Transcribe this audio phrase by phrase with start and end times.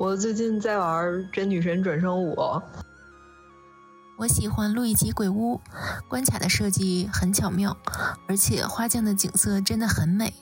[0.00, 2.34] 我最近在玩《真女神转生五》。
[4.16, 5.56] 我喜欢《路易吉鬼屋》，
[6.08, 7.76] 关卡的设计很巧妙，
[8.26, 10.32] 而且花匠的景色真的很美。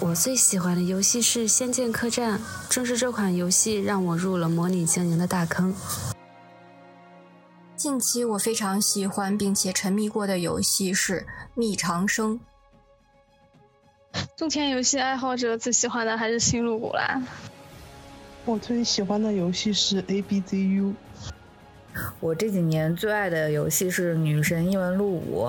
[0.00, 5.72] 我最喜欢的游戏是《仙剑客栈》，正是这款游戏让我入了模拟经营的大坑。
[7.76, 11.20] 近期我非常喜欢并且沉迷过的游戏是
[11.54, 12.40] 《觅长生》。
[14.36, 17.22] 种田游戏爱好者最喜欢的还是《星露谷》啦。
[18.48, 20.94] 我最喜欢的游戏是 A B Z U。
[22.18, 25.46] 我这几年最爱的游戏是《女神异闻录五》。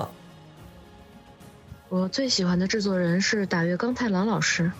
[1.88, 4.70] 我最喜欢的制作人是打月刚太郎老师。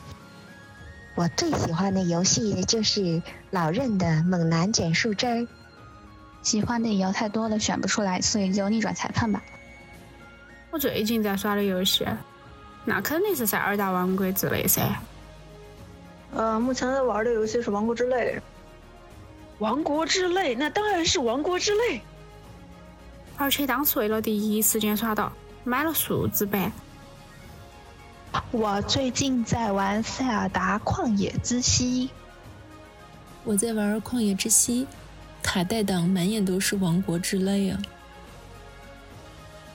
[1.15, 5.27] 我最喜欢的游戏就是老任的《猛男捡树枝》。
[6.43, 9.43] 喜欢的有太多了，选不出来，所以就逆转裁判吧。
[10.71, 12.07] 我最近在耍的游戏，
[12.85, 14.83] 那肯定是塞尔达王国之类噻。
[16.35, 18.37] 呃，目前在玩的游戏是《王国之泪》。
[19.59, 22.01] 王国之泪，那当然是王国之泪。
[23.37, 25.33] 而且当时为了第一时间刷到，
[25.65, 26.71] 买了数字版。
[28.53, 32.07] 我最近在玩《塞尔达旷野之息》。
[33.45, 34.85] 我在玩《旷野之息》，
[35.43, 37.83] 卡带党满眼都是王国之泪啊！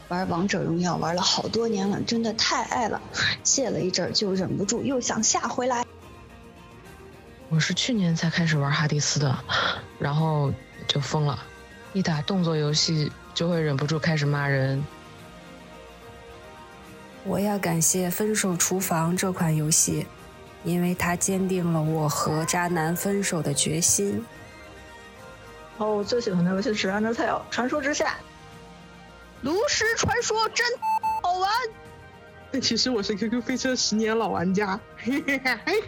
[0.08, 3.02] 玩王者荣耀玩了好多年了，真的太爱了，
[3.44, 5.84] 卸了一阵就忍不住又想下回来。
[7.56, 9.34] 我是去年才开始玩哈迪斯的，
[9.98, 10.52] 然后
[10.90, 11.40] 就疯了，
[11.94, 14.84] 一打动作游戏就会忍不住开始骂人。
[17.24, 20.06] 我要感谢《分手厨房》这款游戏，
[20.66, 24.22] 因为它坚定了我和渣男分手的决心。
[25.78, 27.16] 哦，我最喜欢的游戏是《Undertale》
[27.50, 28.18] 传说之下。
[29.44, 30.68] 炉石传说真
[31.24, 32.62] 好玩。
[32.62, 34.78] 其实我是 QQ 飞车十年老玩家。
[34.98, 35.84] 嘿嘿嘿。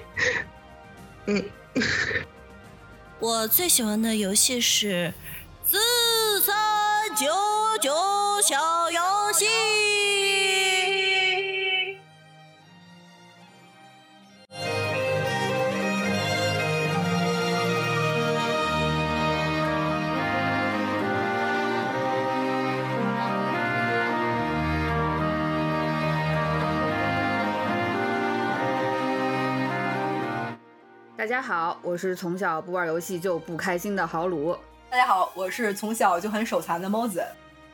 [1.29, 1.43] 嗯，
[3.19, 5.13] 我最喜欢的游戏是
[5.65, 6.55] 四三
[7.15, 7.25] 九
[7.81, 7.91] 九
[8.41, 9.01] 小游
[9.33, 9.66] 戏。
[31.17, 34.55] 大家好，我是从小不玩游戏就不开心的豪鲁。
[34.87, 37.19] 大家好，我是从小就很手残的猫子。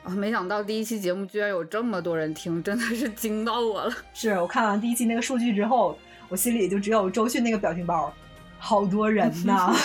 [0.02, 3.94] 啊，没想到第一期节目居然有这么多人听，真的是惊到我了。
[4.14, 6.00] 是我看完第一期那个数据之后，
[6.30, 8.14] 我心里就只有周迅那个表情包，
[8.60, 9.76] 好多人呐。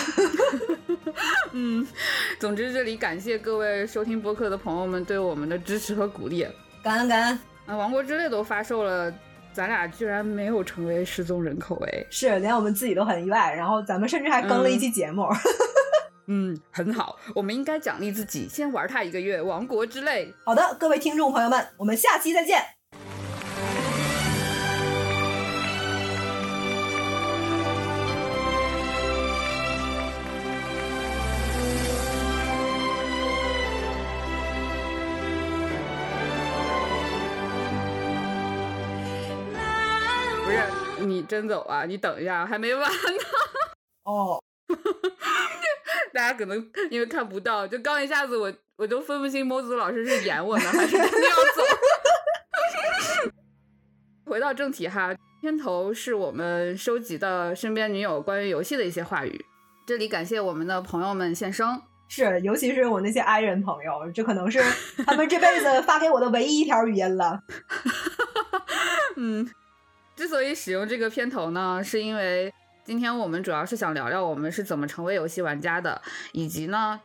[1.51, 1.85] 嗯，
[2.39, 6.47] 总之这里感谢各位收听播客的朋友们对我们的支持和鼓励，
[6.81, 7.39] 感恩感恩。
[7.65, 9.13] 啊，王国之泪都发售了。
[9.59, 13.53] 咱俩居然没有成为失踪人口哎，是连我们自己都很意外。
[13.53, 15.27] 然后咱们甚至还更了一期节目，
[16.27, 17.19] 嗯，很好。
[17.35, 20.27] 我们应该奖励自己，先玩它一个月，《王国之泪》。
[20.45, 22.78] 好的，各位听众朋友们，我们下期再见。
[41.29, 41.85] 真走啊？
[41.85, 42.97] 你等一下，还没完呢。
[44.03, 44.41] 哦，
[46.11, 46.57] 大家可能
[46.89, 51.61] 因为看不到，就刚一下子，我我都分不清猫子老师是演我呢，还是真的要走。
[54.25, 59.45] 回到正题哈，片头是我们收集的身边女友关于游戏的一些话语。
[59.85, 64.59] 这里感谢我们的朋友们献声，是，尤其是我那些 i 人朋友，这可能是
[65.05, 67.41] 他们这辈子发给我的唯一一条语音了。
[69.17, 69.47] 嗯。
[70.19, 72.53] 之所以使用这个片头呢，是因为
[72.83, 76.01] 今天我们主要是想聊聊我们是怎么成为游戏玩家的，
[76.33, 76.99] 以及呢，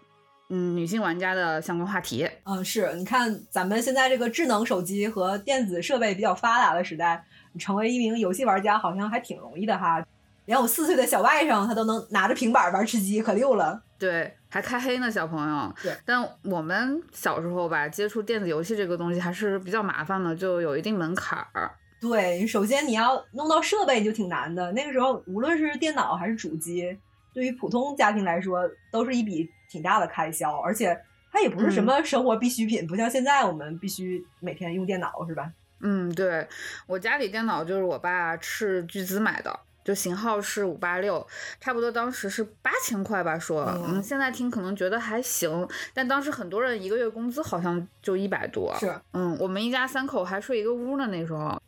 [0.50, 2.28] 嗯，女性玩家的相关话题。
[2.42, 7.25] 嗯，是你看咱们现在这个智能手机和电子设备比较发达的时代，
[7.56, 10.05] 成为一名游戏玩家好像还挺容易的哈。
[10.46, 13.81] 连我四岁的小外甥他都能拿着平板玩吃鸡，可溜了。
[13.96, 15.72] 对，还开黑呢，小朋友。
[15.81, 21.70] 对，但我们小时候吧，接触电子游戏这个东西还是比较麻烦的，就有一定门槛儿。
[22.06, 24.70] 对，首先你要弄到设备就挺难的。
[24.72, 26.94] 那个时候，无论是电脑还是主机，
[27.32, 28.60] 对于普通家庭来说，
[28.92, 30.94] 都是一笔挺大的开销，而且
[31.32, 35.50] 它也不是什么生活必需品，不像现在我们必须每天用电脑，是吧？
[35.80, 36.46] 嗯，对
[36.86, 41.26] 我家里电脑就是我爸斥巨资买的，就型号是五八六，
[41.58, 43.38] 差不多当时是八千块吧。
[43.38, 48.74] 说，嗯，现在听可能觉得还行，但当时很多人一个月工资好像就一百多。
[48.78, 51.58] 是，嗯，我们一家三口还睡一个屋呢，那时候。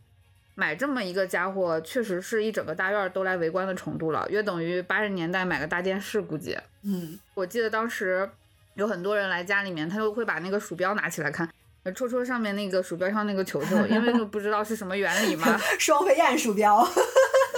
[0.58, 6.56] 买这么一个家伙，确实是一整个大院儿都来围观的程度了，约等于八十年代买个大电视，估计。
[6.82, 8.28] 嗯，我记得当时
[8.74, 11.46] 有很多人来家里面，他就会把那个鼠标拿起来看，
[11.82, 15.58] 呃戳戳上面那个鼠标上那个球球，因为就不知道是什么原理嘛。
[15.78, 16.82] 双飞燕鼠标，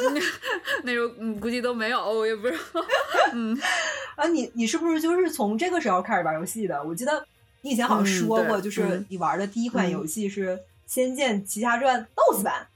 [0.82, 2.84] 那时候嗯估计都没有，我也不知道。
[3.32, 3.56] 嗯，
[4.16, 6.82] 啊，你你是不是就是从这个时候开始玩游戏的？
[6.82, 7.24] 我记得
[7.60, 10.48] 你以前好像说过，嗯就是嗯你玩的第一款游戏是
[10.84, 12.54] 《仙剑奇侠传》DOS 版。
[12.62, 12.66] 嗯，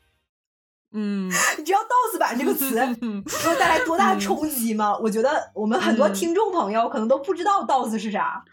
[1.58, 2.74] 你知道 “DOS 版”这个词
[3.42, 4.96] 给我带来多大的冲击吗？
[5.00, 8.44] 我觉得我们很多嗯听众朋友可能都不知道 “DOS” 是啥。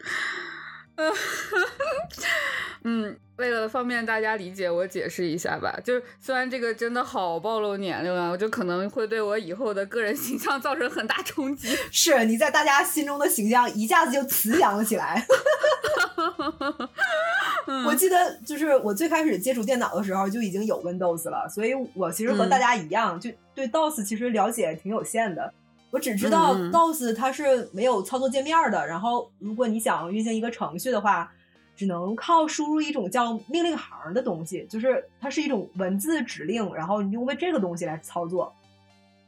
[2.82, 5.78] 嗯，为了方便大家理解，我解释一下吧。
[5.84, 11.68] 就是虽然这个真的好暴露年龄啊，我就可能会对我以后的个人形象造成很大冲击。
[11.92, 15.26] 是你在大家心中的形象一下子就慈祥了起来。
[17.86, 25.52] 我记得就是我最开始接触电脑的时候就已经有 Windows 了，所以我其实和嗯大家一样，就对 DOS 其实了解挺有限的。
[25.90, 31.32] 我只知道 DOS 它是没有操作界面的，然后如果你想运行一个程序的话，
[31.76, 38.54] 只能靠输入一种叫命令行的东西，就是它是一种文字指令，然后你用为这个东西来操作。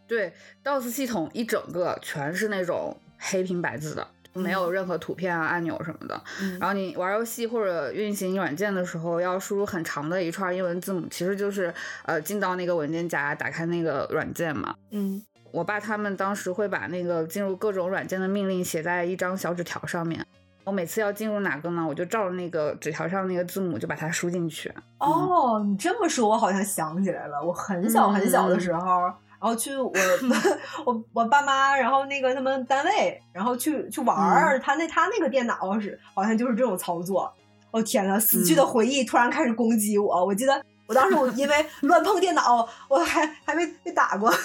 [0.07, 0.33] 对
[0.63, 6.23] ，DOS 系统一整个全是那种黑屏白字的，没有任何图片啊、按钮什么的。
[6.41, 11.73] 嗯然后你玩游戏或者运行软件的时候，要输入很长的一串英文字母，其实就是
[12.05, 14.75] 呃进到那个文件夹，打开那个软件嘛。
[14.91, 20.27] 嗯，我爸他们当时会把那个进入各种软件的命令写在一张小纸条上面。
[20.65, 24.73] 我每次要进入哪个呢，我就照着那个纸条上那个字母就把它输进去。
[24.99, 27.45] 哦，你这么说，我好像想起来了。
[27.45, 29.93] 我很小很小的时候，然后去我
[30.87, 37.31] 我我爸妈，然后那个他们单位，然后去去玩儿，他那他那个电脑是好像就是这种操作。
[37.73, 40.25] 哦天呐，死去的回忆突然开始攻击我。
[40.25, 44.33] 我记得我当时我因为 乱碰电脑，我还还没被打过。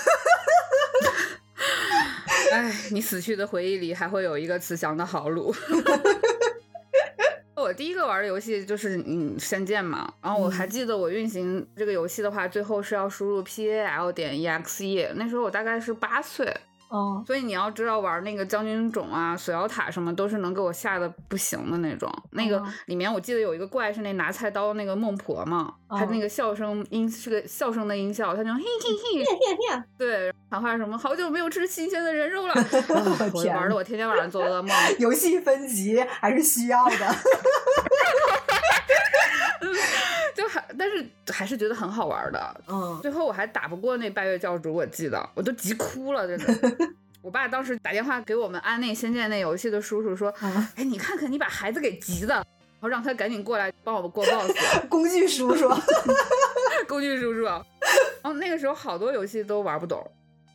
[2.51, 5.53] 哎，你死去的回忆里还会有一个慈祥的豪鲁。
[7.55, 16.55] 我第一个玩的游戏就是嗯《仙剑》嘛，然后我还记得我运行这个游戏的话，最后是要输入 P A L 点 E X E，那时候我大概是八岁，
[16.89, 22.11] 嗯，所以你要知道玩那个将军冢啊、锁妖塔什么都是能给我吓得不行的那种。
[22.31, 28.63] 那个哦里面我记得有一个怪是那拿菜刀那个孟婆嘛，她哦那个笑声音是个笑声的音效，她就嘿嘿
[29.23, 32.53] 嘿，对，喊话什么好久没有吃新鲜的人肉了，
[33.53, 34.69] 玩的我天天晚上做噩梦。
[34.99, 36.95] 游戏分级还是需要的。
[40.77, 42.61] 但是还是觉得很好玩的。
[42.67, 46.77] 嗯，最后我还打不过那拜月教主，我记得我都急哭了，真的。
[47.21, 52.45] 我爸当时打电话给我们安那《仙剑》那游戏的叔叔说：“嗯哎，你看看你把孩子给急的，然
[52.79, 54.87] 后让他赶紧过来帮我们过 BOSS。
[54.87, 55.67] 工具叔叔，
[56.87, 57.43] 工具叔叔。
[57.43, 57.63] 然
[58.23, 60.09] 后那个时候好多游戏都玩不懂，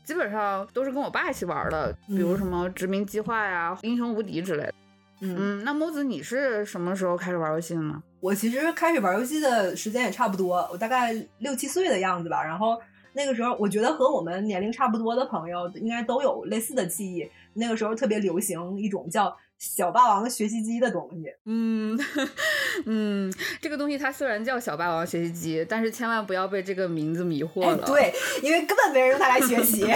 [0.04, 4.74] 基本上都是跟我爸一起玩的，比如什么《殖民计划》呀、英雄无敌》之类的。
[5.20, 8.02] 嗯，那木子你是什么时候开始玩游戏的呢？
[8.22, 12.40] 我其实开始玩游戏的时间也差不多，我大概六七岁的样子吧。
[12.40, 12.80] 然后
[13.14, 17.28] 那个时候，我觉得和我们年龄差不多的朋友应该都有类似的记忆。
[17.54, 21.34] 那个时候特别流行一种叫小霸王学习机的东西。
[21.46, 21.98] 嗯
[22.86, 27.82] 嗯，这个东西它虽然叫小霸王学习机，但是千万不要被这个名字迷惑了。
[27.82, 29.84] 哎、对，因为根本没人用它来学习。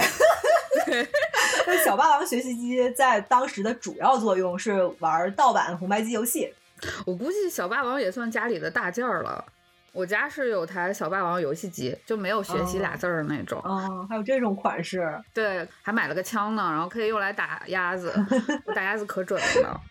[1.65, 6.53] 那小霸王学习机在当时的主要作用是玩盗版红白机游戏。
[7.05, 9.43] 我估计小霸王也算家里的大件儿了。
[9.93, 13.59] 我家是有台小霸王游戏机，就没有学习俩字儿的那种。
[13.63, 15.19] 哦，还有这种款式。
[15.33, 18.13] 对，还买了个枪呢，然后可以用来打鸭子。
[18.65, 19.81] 我打鸭子可准了。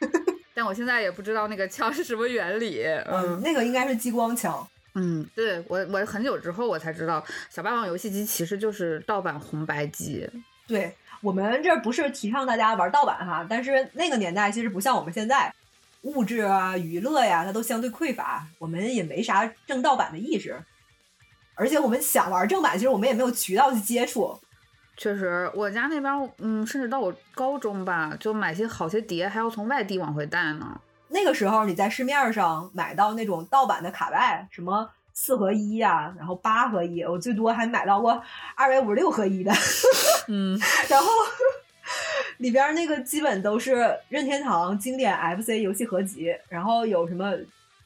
[0.52, 2.84] 但我现在也不知道那个枪是什么原理。
[3.06, 4.66] 嗯，那个应该是激光枪。
[4.96, 10.28] 嗯，对我我很久之后我才知道，小霸王游戏机其实就是盗版红白机。
[10.66, 15.52] 对我们这不是提倡大家玩盗版哈，但是那个年代其实不像我们现在，
[16.04, 20.58] 物质啊、娱乐呀，它都相对匮乏，我们也没啥正盗版的意识，
[21.54, 24.38] 而且我们想玩正版，其实我们也没有渠道去接触。
[24.96, 30.80] 确实，我家那边，嗯，甚至到我高中吧，就买些好些碟，还要从外地往回带呢。
[31.08, 38.22] 那个时候你在市面上买到那种盗版的卡带，什么四合一呀、啊，然后八合一，我最多还买到过
[38.54, 39.52] 二百五十六合一的。
[40.28, 40.58] 嗯，
[40.88, 41.06] 然后
[42.38, 47.32] 里边那个基本都是任天堂经典 FC 游戏合集，然后有什么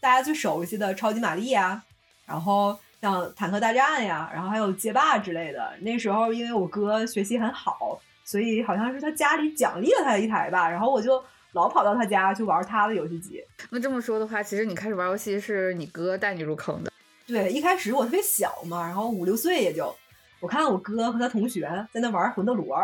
[0.00, 1.82] 大家最熟悉的超级玛丽呀，
[2.26, 5.72] 然后像坦克大战呀，然后还有街霸之类的。
[5.80, 13.42] 那时候因为我哥学习很好，所以好像是他家里奖励了他一台吧，然后我就老跑到他家去玩他的游戏机。
[13.70, 16.92] 那这么说的话，其实你开始玩游戏是你哥带你入坑的。
[17.26, 19.94] 对，一开始我特别小嘛，然后五六岁也就，
[20.40, 21.62] 我看我哥和他同学
[21.92, 22.78] 在那玩魂斗罗，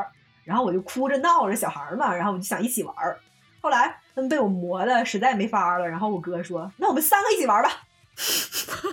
[0.44, 3.18] 然后我就哭着闹着小孩嘛，然后我就想一起玩儿。
[3.60, 7.70] 后来他们被我磨的实在没法了，然后我哥说：“那我们三个一起玩吧。”
[8.16, 8.88] 哎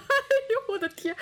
[0.50, 1.15] 呦我的天！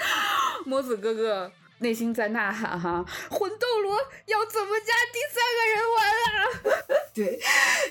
[0.66, 7.00] 魔子哥哥内心在呐喊哈，魂斗罗要怎么加第三个人玩啊？
[7.16, 7.40] 对，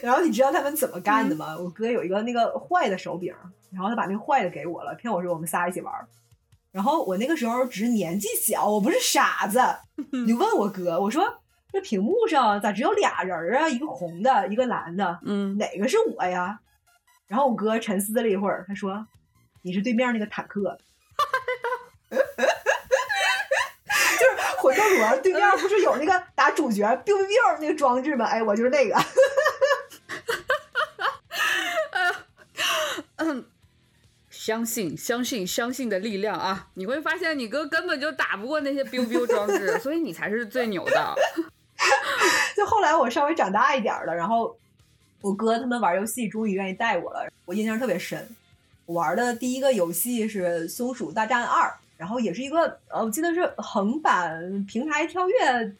[0.00, 1.57] 然后你知道他们怎么干的吗？
[1.59, 3.35] 我哥有一个那个坏的手柄，
[3.73, 5.92] 然后他把那个坏的给我了，骗我说我们仨一起玩。
[6.71, 9.59] 然后我那个时候只是年纪小，我不是傻子，
[10.25, 11.40] 你问我哥，我说
[11.72, 13.68] 这屏幕上咋只有俩人啊？
[13.68, 16.58] 一个红的，一个蓝的，嗯，哪个是我呀？
[17.26, 19.06] 然后我哥沉思了一会儿，他说
[19.62, 20.78] ：“你是对面那个坦克。
[22.10, 22.16] ”就
[24.25, 28.25] 是魂斗罗对面不是有那个打主角 biu biu biu 那个装置吗？
[28.25, 28.96] 哎，我就是那个。
[33.16, 33.44] 嗯，
[34.30, 36.68] 相信相信相信的力量啊！
[36.75, 41.14] 你会发现你哥根本就打不过那些 biu biu 装置，所以你才是最牛的。
[42.58, 44.54] 就后来我稍微长大一点了，然后
[45.20, 48.28] 我哥他们玩游戏终于愿意带我了，我印象特别深。
[48.84, 51.68] 我玩的第一个游戏是《松鼠大战二》。
[51.98, 55.34] 然后也是一个呃，我记得是横版平台跳跃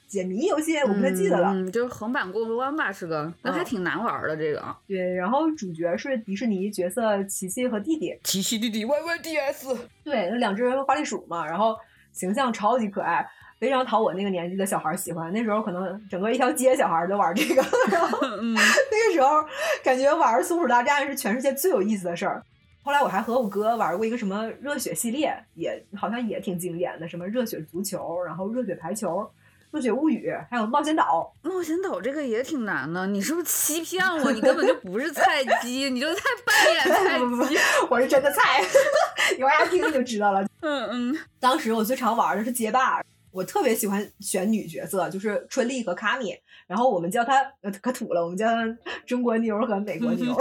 [0.09, 1.51] 解谜游戏，我不太记得了。
[1.55, 4.61] 嗯，就是横版过关吧，是个，那还挺难玩的这个。
[4.89, 8.19] 对，然后主角是迪士尼角色琪琪和弟弟。
[8.25, 9.79] 琪琪弟弟 Y Y D S。
[10.03, 11.77] 对，那两只花栗鼠嘛，然后
[12.13, 13.25] 形象超级可爱，
[13.59, 15.33] 非常讨我那个年纪的小孩喜欢。
[15.33, 19.45] 那时候可能整个一条街小孩都玩这个， 然后那个时候
[19.83, 22.43] 感觉玩松鼠大战是全世界最有意思的事儿。
[22.85, 29.29] 后来我还和我哥玩过一个什么热血系列，也好像也挺经典的，什么热血足球，然后热血排球、
[29.71, 31.31] 热血物语，还有冒险岛。
[31.43, 34.33] 冒险岛这个也挺难的，你是不是欺骗我？
[34.33, 37.59] 你根本就不是菜鸡，你就在扮演菜鸡。
[37.91, 38.63] 我是真的菜，
[39.37, 40.43] 你往下听你就知道了。
[40.61, 46.35] 嗯嗯，当时我最常玩的是街霸，我特别喜欢选女角色，就是春丽和卡米。
[46.67, 48.65] 然后我们叫她呃可土了，我们叫她
[49.07, 50.37] 中国妞和美国妞。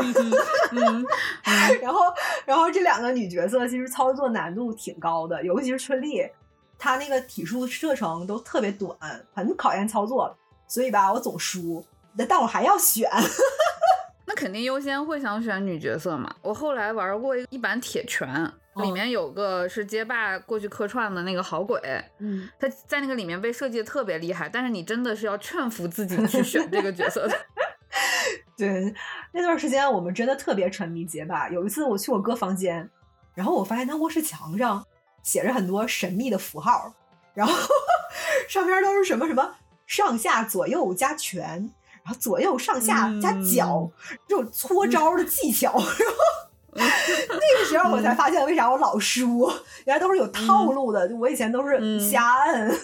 [1.81, 2.01] 然后，
[2.45, 6.27] 然后这两个女角色其实操作难度挺高的，尤其是春丽，
[6.77, 8.97] 她那个体术射程都特别短，
[9.33, 10.35] 很考验操作，
[10.67, 11.85] 所以吧，我总输。
[12.27, 13.09] 但我还要选，
[14.25, 16.35] 那肯定优先会想选女角色嘛。
[16.41, 18.51] 我后来玩过一版铁拳。
[18.83, 21.79] 里面有个是街霸过去客串的那个好鬼，
[22.19, 27.37] 嗯，他在那个里面被设计的特别厉害，但是你真的是要劝服自己去选这个角色的。
[28.57, 28.93] 对，
[29.31, 31.49] 那段时间我们真的特别沉迷街霸。
[31.49, 32.89] 有一次我去我哥房间，
[33.33, 34.85] 然后我发现他卧室墙上
[35.23, 36.93] 写着很多神秘的符号，
[37.33, 37.53] 然后
[38.49, 39.55] 上边都是什么什么
[39.85, 41.71] 上下左右加拳，
[42.03, 43.89] 然后左右上下加脚
[44.27, 46.15] 这种搓招的技巧， 然后。
[47.29, 49.51] 那个时候我才发现为啥我老输，
[49.85, 51.07] 原来都是有套路的。
[51.07, 52.79] 就我以前都是瞎摁。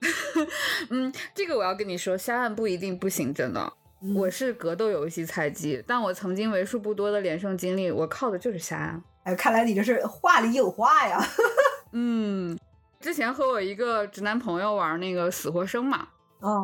[0.90, 3.72] 嗯，这个我要跟你说，瞎按不一定不行，真的。
[4.16, 9.02] 我是格斗游戏菜鸡，但我曾经为数不多的连胜经历，我靠的就是瞎按。
[9.24, 11.22] 哎，看来你这是话里有话呀。
[11.92, 12.58] 嗯，
[12.98, 16.08] 之前和我一个直男朋友玩那个死活生嘛，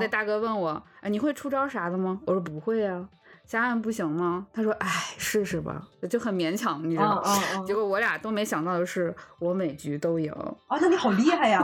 [0.00, 2.18] 那大哥问我，哎，你会出招啥的吗？
[2.26, 3.06] 我说不会呀。
[3.46, 4.48] 瞎按不行吗？
[4.52, 10.32] 他说：“哎，试试吧，就很勉强，你知道吗？” 结果我俩都没想到的是，我每局都赢。
[10.66, 11.62] 啊，那你好厉害呀！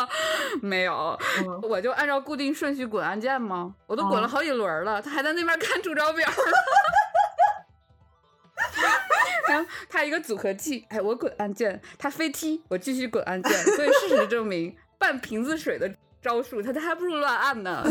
[0.60, 1.18] 没有，
[1.62, 3.74] 我就按照固定顺序滚按键吗？
[3.86, 6.28] 我都滚了好几轮了，他还在那边看出招表。
[9.48, 13.52] 然后他一个组合技，哎，我滚按键，他飞踢，我继续滚按键。
[13.64, 17.82] 所以事实证明，半瓶子水的招数，他还不如乱按呢。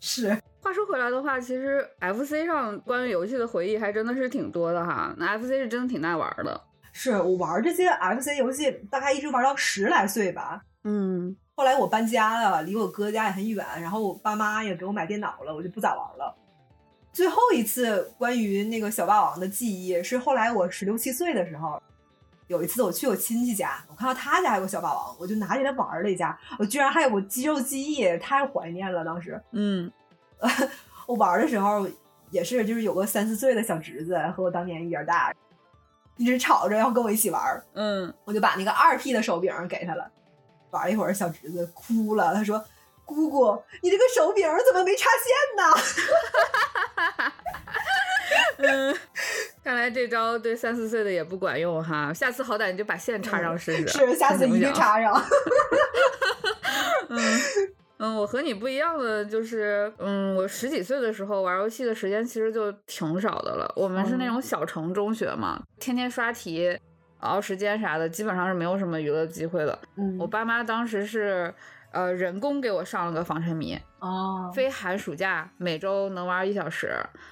[0.00, 0.36] 是。
[0.62, 5.14] 话说回来的话，其实 F C 上关于游戏的回忆还真的是挺多的哈。
[5.16, 6.60] 那 F C 是真的挺耐玩的。
[6.92, 10.62] 是我玩这些 F C 游戏，大概一直玩到十来岁吧。
[10.84, 11.36] 嗯。
[11.54, 16.34] 后来我搬家了，离我哥家也很远，然后我爸妈也给我买电脑了，我就不咋玩了。
[17.12, 21.82] 最后一次关于那个小霸王的记忆，是后来我十六七岁的时候，
[22.50, 29.40] 有一次我去我亲戚家，我看到他家有个小霸王，我就拿起来玩了一下，我居然还有个肌肉记忆，太怀念了当时。
[29.52, 29.88] 嗯。
[31.06, 31.88] 我玩的时候
[32.30, 35.32] 也是，就是有个三四岁的小侄子和我当年一样大，
[36.16, 37.64] 一直吵着要跟我一起玩。
[37.74, 40.10] 嗯，我就把那个二 P 的手柄给他了，
[40.70, 42.64] 玩一会儿，小侄子哭了，他说
[43.06, 45.72] ：“姑姑，你这个手柄怎么没插线呢？”
[48.58, 48.96] 嗯，
[49.64, 53.88] 看来这招对三四岁的也不管用哈，下次好歹你就把线插上试试。
[53.88, 55.14] 是，下次一定插上。
[57.08, 57.18] 嗯。
[58.02, 63.70] 嗯，我和你不一样的就是，嗯，我十几岁的时候玩游戏的时间其实就挺少的了。
[63.76, 66.78] 我们是那种小城中学嘛，天天刷题，
[67.18, 69.78] 熬时间啥的，基本上是没有什么娱乐机会的。
[69.98, 71.52] 嗯我爸妈当时是
[71.92, 76.90] 呃人工给我上了个防沉迷，哦，非寒暑假每周能玩一小时，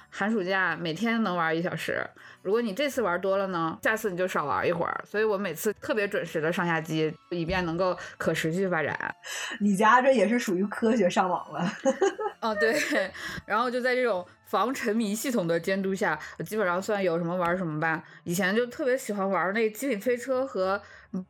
[0.09, 2.05] 寒暑假每天能玩一小时。
[2.41, 5.03] 如果你这次玩多了呢，下次你就少玩一会儿。
[5.05, 8.97] 所以我每次特别准时的上下机，以便能够可持续发展。
[9.59, 11.73] 你家这也是属于科学上网了。
[12.41, 12.73] 哦，对，
[13.45, 18.01] 然后就在这种防沉迷系统的监督下，我基本上算有什么玩什么吧。
[18.23, 20.81] 以前就特别喜欢玩那极品飞车和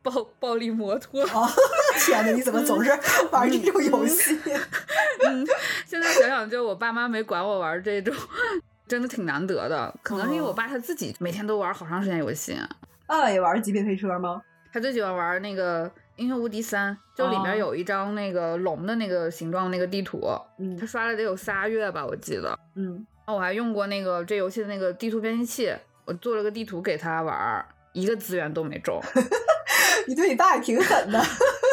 [0.02, 1.22] 暴 暴力摩托。
[1.22, 1.48] 哦，
[2.06, 2.90] 天哪，你怎么总是
[3.30, 4.38] 玩这种游戏？
[5.26, 5.46] 嗯，
[5.86, 8.14] 现在想想，就我爸妈没管我玩这种，
[8.88, 9.94] 真的挺难得的。
[10.02, 12.56] 可能是因为我爸他自己每天都玩好长时间游戏。
[13.06, 14.42] 爸爸也玩极品飞车吗？
[14.72, 15.84] 他最喜欢玩那个
[16.14, 20.20] 《英雄无敌三》，就里面有一张那个龙的那个形状那个地图，
[20.58, 22.56] 嗯他刷了得有仨月吧，我记得。
[22.76, 29.02] 嗯，我还用过那个这游戏的那个地图编辑器，我做了个地图给他玩，一个资源都没中。
[30.06, 31.20] 你对你爸也挺狠的。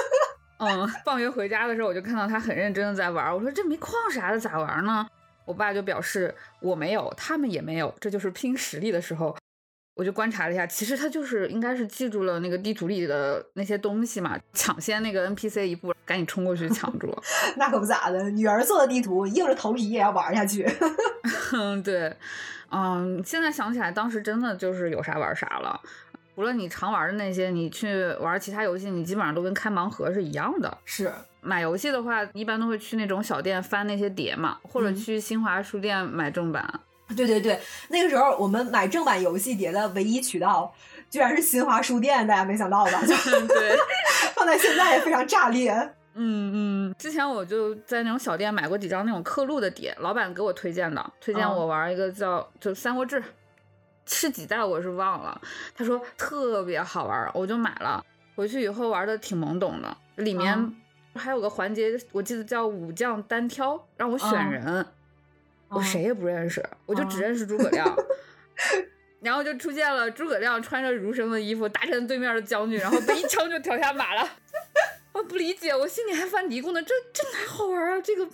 [0.59, 5.07] 嗯，放学回家的时候，我就看到他很认真的在玩儿，我说这没矿啥的咋玩呢？
[5.45, 9.35] 我爸就表示我没有，他们也没有，这就是拼实力的时候。
[9.95, 17.11] 我就观察了一下，其实他就是应该是记住了那个地图里的那些东西嘛，抢先那个 NPC 一步，赶紧冲过去抢住。
[17.57, 20.69] 那可不咋的，女儿做的地图，硬着头皮也要玩下去。
[21.53, 22.15] 嗯， 对，
[22.69, 25.81] 嗯，现在想起来，当时真的就是有啥玩啥了。
[26.37, 30.77] 除了你常玩的那些，你去玩其他游戏，你基本上都跟开盲盒是一样的。
[30.85, 36.63] 是买游戏的话，一般都会去那种小店翻那些碟嘛，或者嗯去新华书店买正版。
[37.15, 40.71] 对对对，那个时候我们买正版游戏碟的唯一渠道，
[41.09, 43.01] 居然是新华书店，大家没想到吧？
[43.03, 43.15] 就
[43.47, 43.75] 对，
[44.35, 45.71] 放在现在也非常炸裂。
[46.19, 53.19] 嗯嗯，之前我就在那种小店买过几张那种刻录的碟，老板给我推荐的，推荐哦我玩一个叫就《三国志》，
[54.07, 55.39] 是几代我是忘了，
[55.75, 58.03] 他说特别好玩，我就买了。
[58.35, 60.75] 回去以后玩的挺懵懂的，里面嗯
[61.15, 64.85] 还有个环节，我记得叫武将单挑，让我选嗯人，
[65.69, 67.95] 我嗯谁也不认识，我就只认识诸葛亮。
[69.19, 74.29] 然后就出现了诸葛亮穿着儒生的衣服大战对面的将军，然后被一枪就挑下马了。
[75.11, 77.99] 我不理解，我心里还犯嘀咕呢，这这哪好玩啊？
[78.01, 78.27] 这个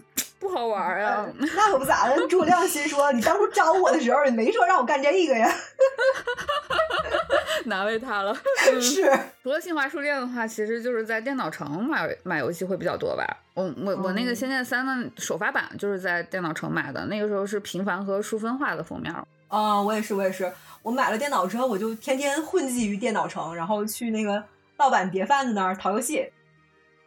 [0.44, 1.26] 不好玩啊！
[1.40, 5.52] 那可不咋的，诸葛亮心说：“你当初招我的时候，你没说让我干这个呀。
[7.66, 8.36] 难为他了。
[8.68, 9.10] 嗯是，
[9.42, 13.26] 除了新华书店的话，其实就是在电脑城买买游戏会比较多吧。
[13.54, 19.14] 我我我那个《仙剑三》的首发版就是在电脑城买的，那个时候是平凡和淑分化的封面。
[19.48, 20.52] 啊、我也是，我也是。
[20.82, 24.44] 我买了电脑之后，我就天天混迹于电脑城，然后去那个
[24.76, 26.30] 盗版碟贩子那儿淘游戏。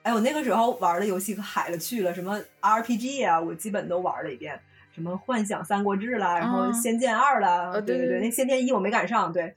[0.06, 4.56] 哎，我那个时候玩的游戏可海了去了，什么 RPG 啊，我基本都玩了一遍。
[4.94, 9.32] 什么《幻想三国志》啦，然后嗯《仙剑二》啦，呃对对对对那《仙剑一》我没赶上。
[9.32, 9.56] 对，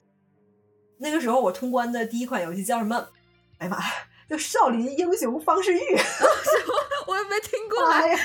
[0.98, 2.98] 那个时候我通关的第一款游戏叫什么？
[3.60, 3.94] 哎呀妈呀，
[4.28, 5.78] 叫《少林英雄方世玉》。
[7.06, 7.88] 我也没听过。
[7.92, 8.18] 哎呀，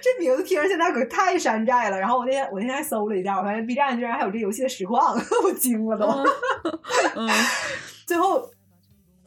[0.00, 1.98] 这名字听着现在可太山寨了。
[1.98, 6.06] 然后我那天我那天还搜了一下，我发现 B 站居然还有这游戏的实况， 我惊了都。
[7.16, 7.28] 嗯，
[8.06, 8.48] 最后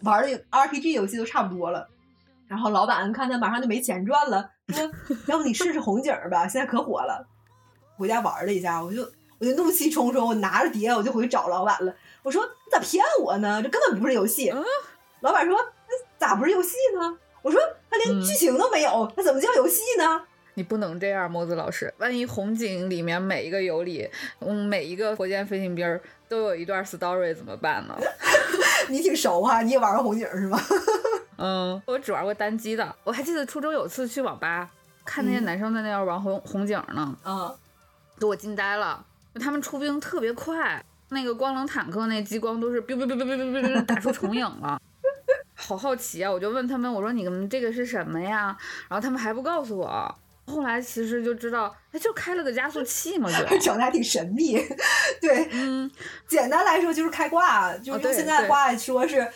[0.03, 1.87] 玩的 RPG 游戏都差不多了，
[2.47, 4.91] 然后老板看他马上就没钱赚了，说
[5.27, 7.27] 要不你试试红警吧，现在可火了。
[7.97, 9.07] 回家玩了一下，我就
[9.39, 11.93] 我就怒气冲冲，我拿着碟我就回去找老板了。
[12.23, 13.61] 我说你咋骗我呢？
[13.61, 14.51] 这根本不是游戏。
[15.21, 17.17] 老板说那咋不是游戏呢？
[17.43, 17.59] 我说
[17.89, 20.23] 他连剧情都没有，那怎么叫游戏呢？
[20.53, 21.93] 你不能这样，墨子老师。
[21.97, 24.09] 万一红警里面每一个游里，
[24.39, 27.95] 嗯，每一个火箭飞行兵都有一段 story 怎么办呢？
[28.89, 30.59] 你挺熟哈、你也玩过红警是吗？
[31.37, 32.95] 嗯，我只玩过单机的。
[33.03, 34.69] 我还记得初中有次去网吧
[35.03, 37.55] 看那些嗯男生在那儿玩红红警呢，嗯，
[38.19, 39.03] 给我惊呆了。
[39.39, 44.79] 他们出兵特别快，那个光棱坦克那激光都是 biu biu biu biu biu biu biu 打出重影了。
[45.55, 46.31] 好好奇啊！
[46.31, 48.55] 我就问他们，我说你们这个是什么呀？
[48.89, 50.15] 然后他们还不告诉我。
[50.51, 54.57] 后来其实就知道，他，就开了个加速 器嘛，就整的还挺神秘。
[55.21, 55.89] 对，嗯，
[56.27, 59.27] 简单来说就是开挂，就是用现在的话说是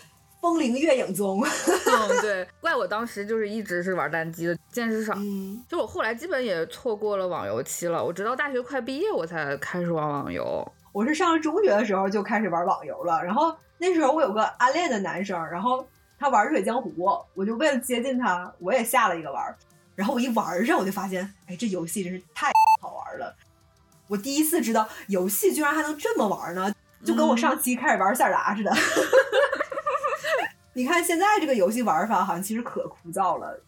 [0.41, 1.41] 风铃月影宗。
[1.87, 5.13] 嗯，对，怪我当时就是一直是玩单机的，见识少。
[5.15, 10.71] 嗯，就我后来基本也错过了网游期了，我直到大学快毕业我才开始玩网游。
[10.91, 15.85] 我是上中学的时候就开始玩网游了，然后那时候我有个暗恋的男生，然后
[16.17, 16.89] 他玩《水江湖》，
[17.33, 19.43] 我就为了接近他，我也下了一个玩。
[19.95, 23.35] 然后我一玩上，我就发现，哎，这游戏真是太好玩了！
[24.07, 28.71] 我第一次知道游戏居然还能这么玩呢，就跟我上期开始玩塞尔达似的。
[30.73, 33.63] 你看现在这个游戏玩法好像其实可枯燥了，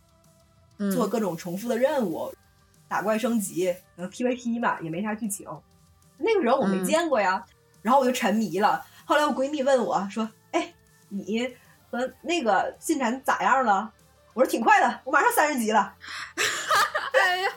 [0.77, 2.31] 嗯做各种重复的任务，
[2.87, 5.47] 打怪升级，呃 PVP 嘛，也没啥剧情。
[6.17, 7.43] 那个时候我没嗯见过呀，
[7.81, 8.85] 然后我就沉迷了。
[9.05, 10.73] 后来我闺蜜问我说：“哎，
[11.07, 11.55] 你
[11.89, 13.93] 和那个进展咋样了？”
[14.37, 15.91] 我说：“挺快的，我马上三十级了。”
[17.19, 17.49] 哎呀，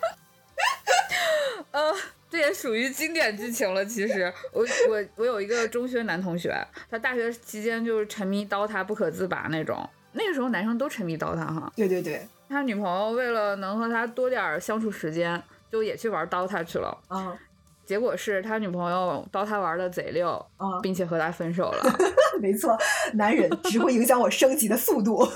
[1.72, 1.94] 呃，
[2.30, 3.84] 这也属于经典剧情了。
[3.84, 6.56] 其实，我我我有一个中学男同学，
[6.90, 9.86] 他大学期间就是沉迷 DOTA 不可自拔那种。
[10.12, 11.70] 那个时候男生都沉迷 DOTA 哈。
[11.76, 15.40] 对对对，他女朋友为了能和他多点相处时间，
[15.70, 16.96] 就也去玩 DOTA 去了。
[17.08, 17.36] 啊。
[17.84, 21.82] 结果是他女朋友 DOTA 玩的贼溜，啊，并且和他分手了。
[22.40, 22.78] 没错，
[23.14, 25.26] 男人只会影响我升级的速度。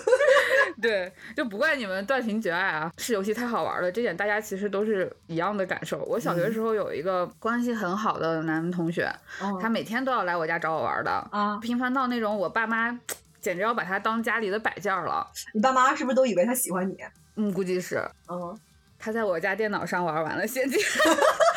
[0.83, 5.99] 对，就不怪你们断情绝爱啊，是游戏太好玩了，这点大家其实都是一样的感受。
[6.05, 9.09] 我小学时候有一个关系很好的男同学，
[9.61, 12.99] 他每天都要来我家找我玩的啊，频繁到那种我爸妈
[13.41, 15.27] 简直要把他当家里的摆件了。
[15.53, 16.97] 你爸妈是不是都以为他喜欢你？
[17.37, 18.03] 嗯，估计是。
[18.29, 18.59] 嗯，
[18.99, 20.81] 他在我家电脑上玩完了《仙剑》。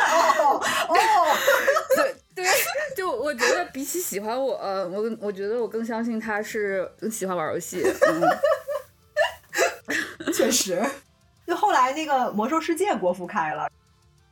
[0.09, 0.95] 哦哦，
[1.95, 2.45] 对对，
[2.95, 4.53] 就我觉得比起喜欢我，
[4.89, 7.81] 我我觉得我更相信他是更喜欢玩游戏。
[7.83, 8.21] 嗯
[10.33, 10.83] 确实，
[11.47, 13.69] 就后来那个《魔兽世界》国服开了，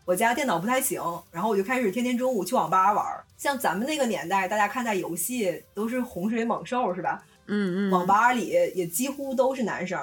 [0.05, 3.05] 我家电脑不太行，然后我就开始天天中午去网吧玩。
[3.37, 7.23] 像咱们那个年代，大家看待游戏都是洪水猛兽，是吧？
[7.47, 7.91] 嗯嗯。
[7.91, 9.99] 网吧里也几乎都是男生，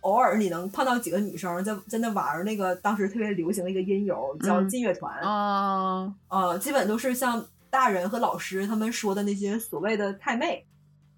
[0.00, 10.64] 偶尔你能碰到几个女生在在那玩那个当时特别流行的一个音游叫劲乐团啊啊，基本都是像大人和老师他们说的那些所谓的太妹，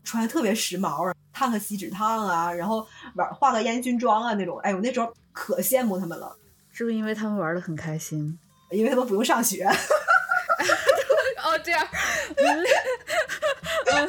[0.07, 1.13] 穿的特别时髦。
[1.39, 6.35] 烫个锡纸烫啊，然后玩化个烟熏妆啊那种，哎，我那时候可羡慕他们了。
[6.73, 8.39] 是不是因为他们玩的很开心？
[8.71, 9.67] 因为他们不用上学。
[11.45, 11.87] 哦，这样。
[13.93, 14.09] 嗯，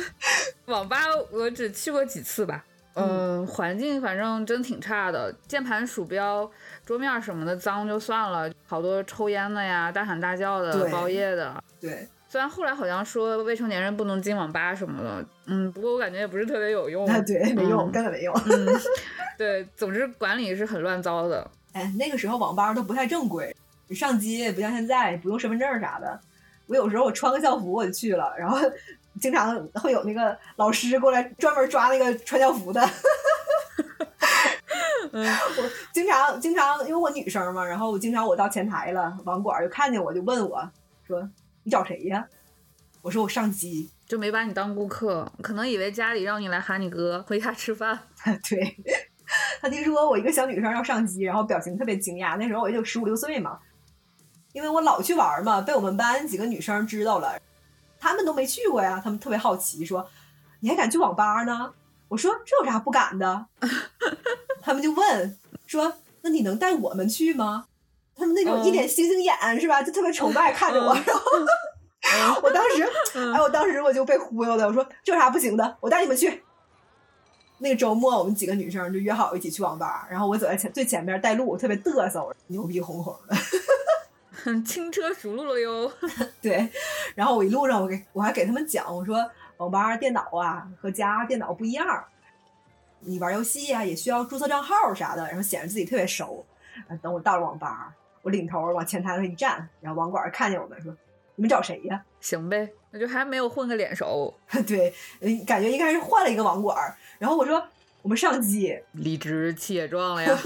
[0.73, 0.99] 网吧
[1.31, 2.63] 我只去过几次吧。
[2.93, 6.49] 嗯，环境反正真挺差的，键盘、鼠标、
[6.86, 11.62] 桌面什么的脏就算了，好多抽烟的呀，大喊大叫的，包夜的。
[11.81, 12.07] 对。
[12.29, 17.05] 虽然后来好像说未成年人不能进网吧什么的，嗯，不过我感觉也不是特别有用。
[17.23, 18.35] 对，没用，根本没用。
[18.45, 18.67] 嗯，
[19.37, 21.49] 对，总之管理是很乱糟的。
[21.71, 23.55] 哎，那个时候网吧都不太正规，
[23.87, 26.19] 你上机也不像现在不用身份证啥的。
[26.65, 28.57] 我有时候我穿个校服我就去了，然后
[29.21, 32.81] 经常会有那个老师过来专门抓那个穿校服的。
[35.13, 40.69] 嗯，我经常经常因为我女生嘛，然后我经常我到前台了，网管就看见我就问我
[41.07, 41.25] 说。
[41.67, 42.25] 你找谁呀？
[43.01, 47.99] 我说我上机，就没把你当顾客，可能以为家里让你来喊你哥回家吃饭。
[48.49, 48.77] 对，
[49.60, 52.38] 他听说我一个小女生要上机，然后表情特别惊讶。
[52.38, 53.60] 那时候我也就十五六岁嘛，
[54.53, 57.38] 因为我老去玩嘛，被我们班几个女生知道了，
[57.99, 60.10] 他们都没去过呀，他们特别好奇，说
[60.62, 61.73] 你还敢去网吧呢？
[62.08, 63.45] 我说这有啥不敢的？
[64.63, 67.65] 他们就问说那你能带我们去吗？
[68.17, 69.82] 他们那种一脸星星眼是吧？
[69.84, 72.84] 就特别崇拜看着我，然后 我当时，
[73.34, 74.67] 哎，我当时我就被忽悠的。
[74.67, 75.77] 我说这有啥不行的？
[75.80, 76.43] 我带你们去。
[77.60, 83.36] 那个周末，我们几个女生就约好一起去网吧，然后我走在前最前边带路，特别嘚瑟，牛逼哄哄的，
[84.62, 85.91] 轻车熟路了哟。
[86.41, 86.69] 对，
[87.15, 89.17] 然后我一路上我给我还给他们讲，我说
[89.58, 92.03] 网吧电脑啊和家电脑不一样，
[92.99, 96.45] 你玩游戏啊也需要注册账号啥的，然后显得自己特别熟。
[97.01, 97.91] 等我到了网吧。
[98.27, 100.93] 我领头往前台上一站，然后网管看见我们说
[101.35, 104.37] ：“你们找谁呀？”行呗，那就还没有混个脸熟。
[104.67, 104.93] 对，
[105.45, 106.93] 感觉应该是换了一个网管。
[107.19, 107.65] 然后我说
[108.03, 110.37] ：“我们上机。”理直气壮了呀！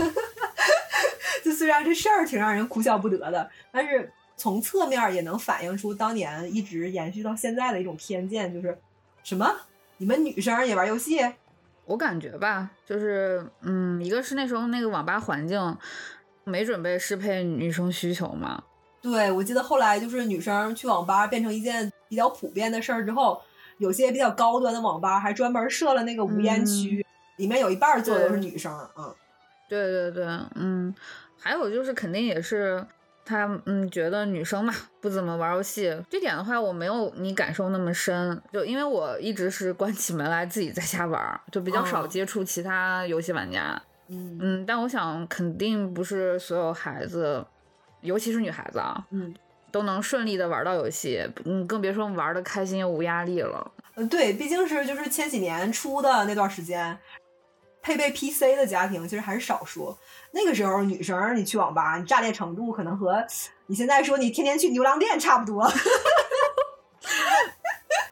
[1.44, 8.78] 就虽然这事儿挺让人哭笑不得的，但是从侧面也能反映出当年一直延续到现在的一种偏见，就是
[9.24, 9.52] 什么
[9.98, 11.20] 你们女生也玩游戏？
[11.86, 15.60] 我感觉吧，就是嗯，一个是那时候那个网吧环境。
[16.44, 18.64] 没准备适配女生需求吗？
[19.02, 23.42] 对，我记得后来就是女生去网吧变成一件比较普遍的事儿之后，
[23.80, 27.04] 有些比较高端的网吧还专门设了那个无烟区，
[27.38, 28.72] 里面有一半坐的都是女生。
[28.96, 29.12] 嗯，
[29.68, 30.94] 对对对，嗯，
[31.40, 32.86] 还有就是肯定也是
[33.26, 43.72] 他嗯觉得女生嘛不怎么玩游戏，这点的话我没有你感受那么深，就因为我一直是关起门来自己在家玩，就比较少接触其他游戏玩家。
[43.74, 47.45] 嗯嗯，但我想肯定不是所有孩子，
[48.02, 49.34] 尤其是女孩子啊，嗯，
[49.71, 53.71] 都能顺利的玩到游戏，嗯，更别说玩的开心又无压力了。
[53.95, 56.97] 嗯，对，毕竟是就是千禧年初的那段时间，
[57.82, 59.95] 配备 PC 的家庭其实还是少数。
[60.32, 63.26] 那个时候女生你去网吧，你炸裂程度可能和
[63.67, 65.71] 你现在说你天天去牛郎店差不多。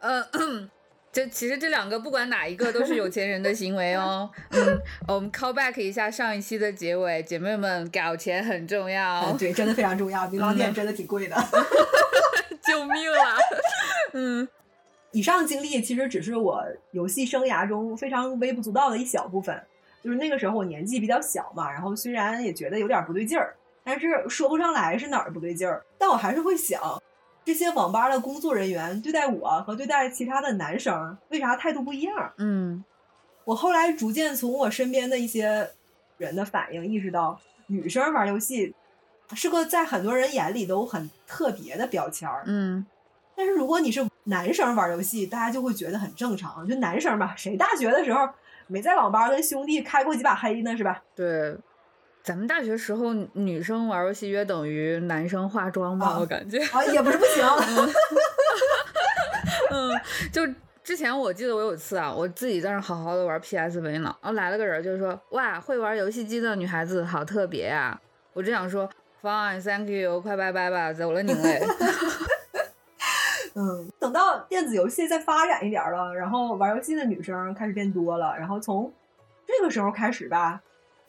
[0.00, 0.70] 嗯。
[1.12, 4.30] 就其实这两个不管哪一个都是有钱人的行为哦。
[4.50, 9.32] 嗯，我们 call back 一下上一期的结尾，姐妹们搞钱很重要。
[9.36, 10.26] 对，真的非常重要。
[10.28, 11.36] 牛郎店真的挺贵的。
[12.62, 13.36] 救命啊！
[14.12, 14.46] 嗯，
[15.10, 19.60] 以上经历其实只是我游戏生涯中非常微不足道的一小部分。
[20.04, 26.80] 就是那个时候我年纪比较小嘛，然后虽然也觉得有点不对劲儿，但是说不上来是哪儿不对劲儿，但我还是会想，
[27.44, 32.32] 这些网吧的工作人员对待我和对待其他的男生为啥态度不一样？
[32.36, 32.84] 嗯，
[33.44, 35.70] 我后来逐渐从我身边的一些
[36.18, 38.74] 人的反应意识到，女生玩游戏
[39.32, 42.42] 是个在很多人眼里都很特别的标签儿。
[42.46, 42.84] 嗯，
[43.34, 46.66] 但是如果你是男生玩游戏，大家就会觉得很正常。
[46.68, 48.28] 就男生吧，谁大学的时候
[48.66, 50.76] 没在网吧跟兄弟开过几把黑呢？
[50.76, 51.02] 是吧？
[51.16, 51.56] 对，
[52.22, 57.44] 咱们大学时候女生玩游戏约等于男生化妆吧，我感觉啊，也不是不行。
[59.70, 59.90] 嗯，
[60.32, 60.46] 就
[60.82, 67.98] 之前我记得我有一次啊，我自己在那好好的玩 PSV 呢，然后来了个人，就是说哇，会玩游戏机的女孩子好特别呀、
[68.32, 68.88] 我只想说
[69.22, 71.60] fine，thank you，快拜拜吧，走了您嘞。
[73.54, 78.92] 嗯，等到电子游戏再发展一点儿了，然后玩游戏的女生开始变多了，然后从
[79.46, 80.60] 这个时候开始吧，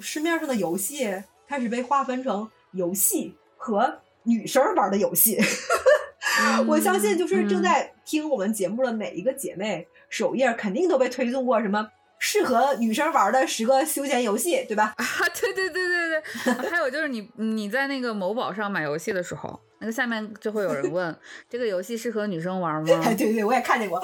[0.02, 5.40] 市面上的游戏开始被划分成游戏和女生玩的游戏。
[6.68, 11.88] 我相信，就是正在听我们节目的每一个姐妹，首页肯定都被推送过什么
[12.20, 14.94] 适合女生玩的十个休闲游戏，对吧？
[14.98, 15.06] 啊，
[15.40, 21.16] 对对对对对，还有就是你你在那个某宝上买游戏的时候，那个下面就会有人问
[21.50, 23.02] 这个游戏适合女生玩吗？
[23.04, 24.02] 哎， 对对，我也看见过。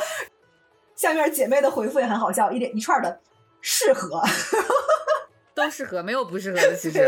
[0.95, 3.21] 下面姐妹的回复也很好笑，一连一串的
[3.61, 4.21] 适合，
[5.57, 6.75] 都适合，没有不适合的。
[6.75, 7.01] 其实，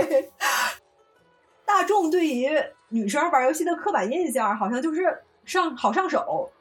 [1.63, 2.49] 大众对于
[2.87, 6.51] 女生玩游戏的刻板印象，好像就是上好上手，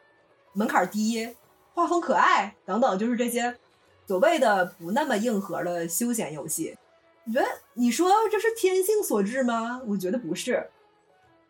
[0.53, 1.35] 门槛低，
[1.73, 3.57] 画风可爱等等，就是这些
[4.07, 6.77] 所谓的不那么硬核的休闲游戏。
[7.25, 9.81] 你觉得你说这是天性所致吗？
[9.87, 10.69] 我觉得不是。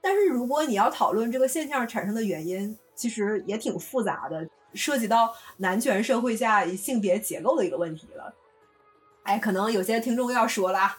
[0.00, 8.32] 但是如果你要讨论这个现象产生的原因，其实也挺复杂的，涉及到男权社会下性别结构的一个问题了。
[9.28, 10.96] 哎，可能有些听众要说了，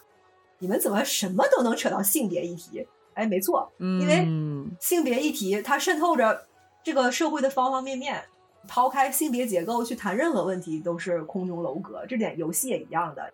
[0.60, 2.88] 你们怎么什么都能扯到性别议题？
[3.15, 4.28] 哎，没错，因为
[4.80, 6.46] 性别议题它渗透着
[6.84, 8.24] 这个社会的方方面面。
[8.68, 13.32] 抛开性别结构去谈任何问题都是空中楼阁，这点游戏也一样的。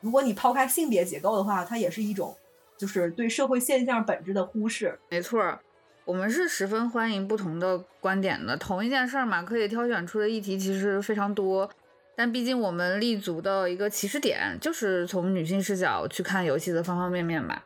[0.00, 2.34] 如果你抛开性别结构的话，它也是一种
[2.78, 4.98] 就是对社会现象本质的忽视。
[5.10, 5.58] 没错，
[6.06, 8.56] 我们是十分欢迎不同的观点的。
[8.56, 11.68] 同一件事儿嘛，可以挑选出的议题其实非常多，
[12.16, 17.64] 但毕竟我们立足的一个起始点就是从女性视角去看游戏的方方面面吧。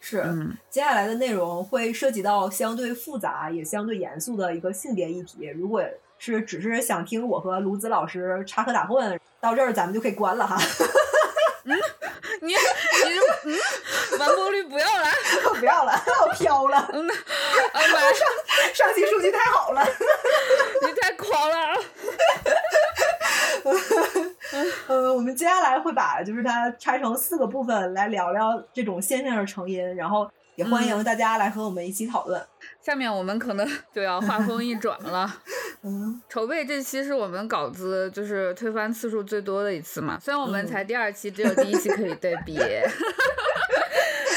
[0.00, 5.46] 是，嗯，接下来的内容会涉及到相对复杂也相对严肃的一个性别议题。
[5.48, 5.84] 如果
[6.18, 10.56] 是只是想听我和卢子老师插科打诨，到这儿咱们就可以关了哈。
[11.64, 11.76] 嗯，
[12.40, 12.56] 你你
[13.44, 15.06] 嗯，完播率不要了，
[15.60, 15.92] 不要了，
[16.26, 16.88] 我飘了。
[16.94, 17.14] 嗯，啊
[17.74, 18.26] 妈上
[18.72, 19.84] 上期数据太好了，
[20.86, 21.56] 你太狂了。
[24.88, 32.44] 呃，我们接下来会把就是它拆成四个部分来聊聊这种现象的成因，然后也欢迎大家来和我们一起讨论。
[32.80, 35.32] 下面我们可能就要话锋一转了。
[35.82, 42.58] 嗯，筹备这期是我们稿子就是推翻次数最多的一次嘛，虽然我们才第二期，只有第一期可以对比。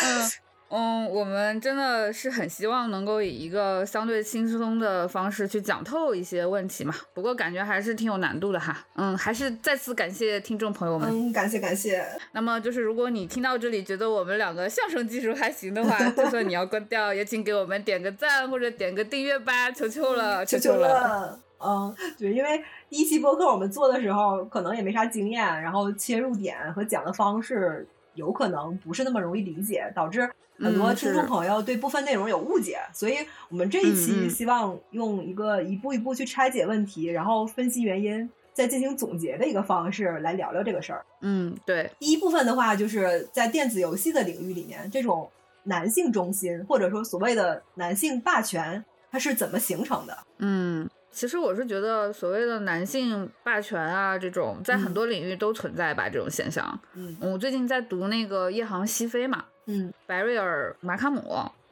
[0.06, 0.32] 嗯
[0.76, 8.84] 嗯，我们真的是很希望能够以一个相对轻松的方式去讲透一些问题嘛，不过感觉还是挺有难度的哈。
[8.96, 11.08] 嗯，还是再次感谢听众朋友们。
[11.12, 12.04] 嗯，感谢感谢。
[12.32, 21.40] 那么就是如果你听到这里觉得我们两个相声技术还行的话，就算你要关掉，也请给我们点个赞或者点个订阅吧，求求了，求求了。
[21.64, 32.80] 嗯，对，因为第一期播客我们做的时候可能也没啥经验，然后切入点和讲的方式有可能不是那么容易理解，导致很多听众朋友对部分内容有误解。
[32.94, 33.18] 所以
[33.50, 41.06] 我们这一期希望用一个一步一步去拆解问题，然后分析原因，再进行总结的一个方式来聊聊这个事儿。
[41.22, 41.90] 嗯，对。
[42.00, 45.30] 第一部分的话，就是在电子游戏的领域里面，这种
[45.64, 50.18] 男性中心或者说所谓的男性霸权，它是怎么形成的？
[50.38, 50.90] 嗯。
[51.14, 56.78] 其实我是觉得，所谓的男性霸权啊，这种在很多领域都存在吧，这种现象。
[56.96, 61.22] 嗯，我最近在读那个《夜航西飞》嘛，嗯，白瑞尔·马卡姆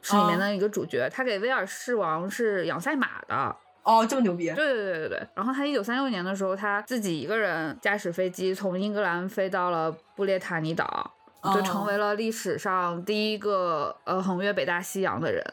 [0.00, 3.56] 是里面的一个主角，他给威尔士王是养赛马的。
[3.82, 4.44] 哦，这么牛逼！
[4.52, 5.28] 对对对对对。
[5.34, 11.12] 然后他一九三六年的时候，他自己一个人驾驶飞机从英格兰飞到了布列塔尼岛，
[11.52, 15.44] 就成为了历史上第一个呃横越北大西洋的人。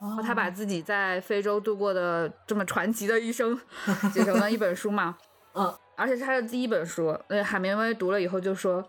[0.00, 3.58] 然后他把自己在非洲度过的这么传奇的一生
[4.14, 5.16] 写成了一本书嘛，
[5.54, 7.18] 嗯，而且是他的第一本书。
[7.28, 8.88] 那海明威读了以后就说，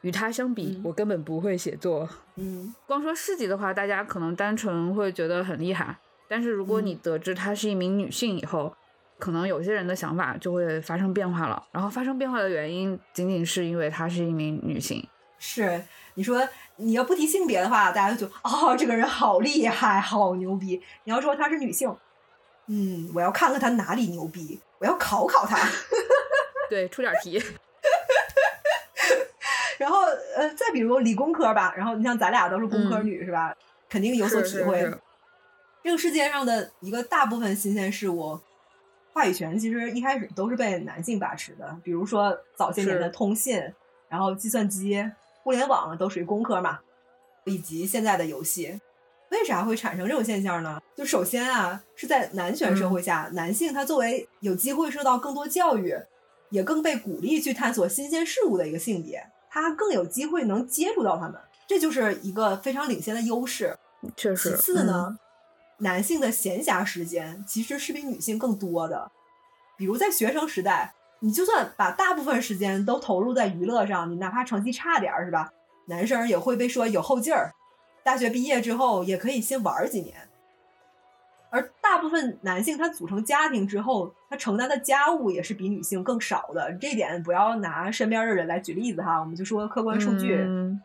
[0.00, 2.08] 与他相比，我根本不会写作。
[2.36, 8.74] 嗯， 光说事迹的话，大家可能单纯会觉得很厉害，但是如果你得知她是一名女性以后，
[9.18, 11.62] 可能有些人的想法就会发生变化了。
[11.72, 15.06] 然后发生变化的原因，仅仅是因为她是一名女性。
[15.38, 15.82] 是
[16.16, 20.82] 你说你要不提性别的话，大家就哦，这个人好厉害，好牛逼。
[21.04, 21.94] 你要说她是女性，
[22.66, 25.58] 嗯，我要看看她哪里牛逼，我要考考她。
[26.68, 27.40] 对，出点题。
[29.78, 30.00] 然后
[30.34, 33.54] 呃，再比如理工科吧，然后你像咱俩都是工科女、是吧？
[33.88, 34.80] 肯定有所体会。
[34.80, 34.98] 是是是
[35.84, 38.40] 这个世界上的一个大部分新鲜事物，
[39.12, 41.76] 话语权其实一开始都是被男性把持的。
[41.84, 43.62] 比如说早些年的通信，
[44.08, 45.08] 然后计算机、
[45.46, 46.80] 互联网都属于工科嘛，
[47.44, 48.80] 以及现在的游戏。
[49.30, 50.82] 为啥会产生这种现象呢？
[50.96, 55.96] 就首先啊，是在男权社会下，男性他作为有机会受到更多教育，
[56.50, 63.78] 也更被鼓励去探索新鲜事物的一个性别，他更有机会能接触到他们，这就是一个非常领先的优势。
[64.16, 64.50] 确实。
[64.50, 65.16] 其次呢，
[65.78, 69.12] 男性的闲暇时间其实是比女性更多的。
[69.76, 70.92] 比如在学生时代，
[71.26, 75.52] 你就算把大部分时间都投入在娱乐上，你哪怕成绩差点儿是吧？
[75.86, 77.52] 男生也会被说有后劲儿。
[78.04, 80.14] 大学毕业之后也可以先玩儿几年。
[81.50, 86.72] 而大部分男性他组成家庭之后，他承担的家务也是比女性更少的。
[86.74, 90.36] 这点不要拿身边的人来举例子哈，我们就说客观数据。
[90.46, 90.80] 嗯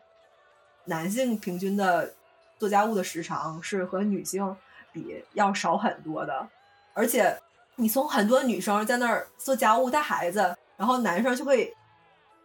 [0.86, 2.12] 男性平均的
[2.58, 4.56] 做家务的时长是和女性
[4.92, 6.48] 比要少很多的，
[6.96, 7.38] 而且
[7.76, 11.74] 你从很多女生在那儿做家务带孩子，然后男生就会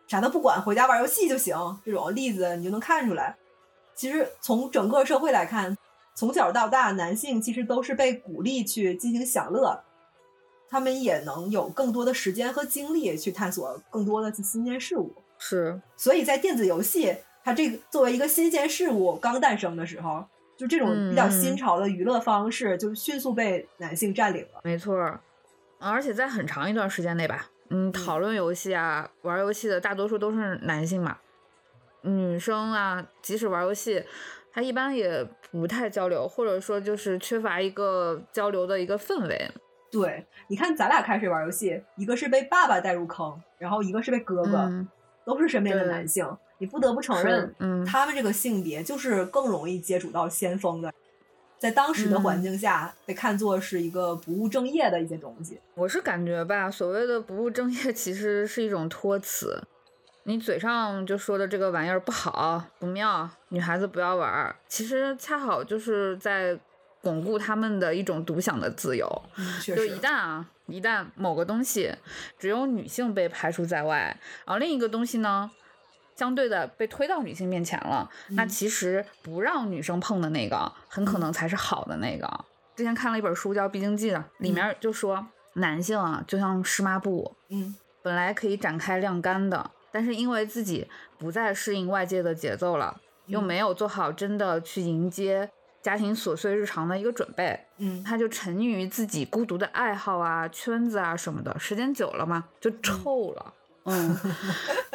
[0.07, 3.37] 啥都不管，回家玩游戏就行，这种例子你就能看出来。
[3.95, 5.77] 其实从整个社会来看，
[6.15, 9.83] 从小到大，男性其实都是被鼓励去进行享乐，
[10.69, 15.15] 他们也能有更多的时间和精力去探索更多的新鲜事物。
[15.39, 20.25] 是，所以在电子游戏，它这个作为一个新鲜事物刚诞生的时候，
[20.57, 24.61] 就这种比较新潮的娱乐方式，就迅速被男性占领了。
[24.65, 25.21] 没错，
[25.79, 31.19] 而且在很长一段时间内吧，嗯，讨论游戏啊，玩游戏的大多数都是男性嘛，
[32.03, 34.03] 女生啊，即使玩游戏，
[34.53, 39.51] 她一般也不太交流，或者说就是缺乏一个交流的一个氛围。
[39.93, 44.89] 对，你看咱俩开始玩游戏，一个是被爸爸带入坑，然后一个是被哥哥，嗯
[45.27, 46.27] 都是身边的男性。
[46.59, 50.91] 你不得不承认，嗯他们这个性别就是更容易接触到先锋的，
[51.59, 55.61] 在当时的环境下、被看作是一个不务正业的一些东西。
[55.75, 59.63] 我是感觉吧，所谓的不务正业其实是一种托词，
[60.23, 66.59] 你嘴上就说的这个玩意儿不好不妙，女孩子不要玩儿，其实恰好就是在
[67.03, 69.07] 巩固他们的一种独享的自由。
[69.37, 71.95] 嗯，确就实一旦啊，一旦某个东西
[72.39, 75.51] 只有女性被排除在外，而另一个东西呢，
[76.17, 78.49] 相对的被推到女性面前了，那嗯。
[78.49, 82.29] 其实不让女生碰的那个，很可能才是好的那个。
[82.75, 93.45] 之前看了一本书叫《必经记》的，里面就说、男性啊，就像湿抹布，嗯，本来可以展开晾干的，但是因为自己不再适应外界的节奏了，又嗯。
[93.45, 95.49] 没有做好真的去迎接
[95.87, 103.55] 家庭琐碎日常的一个准备，嗯，他就沉溺于自己孤独的爱好啊、圈子啊什么的，时间久了嘛，就臭了。
[103.87, 104.17] 嗯，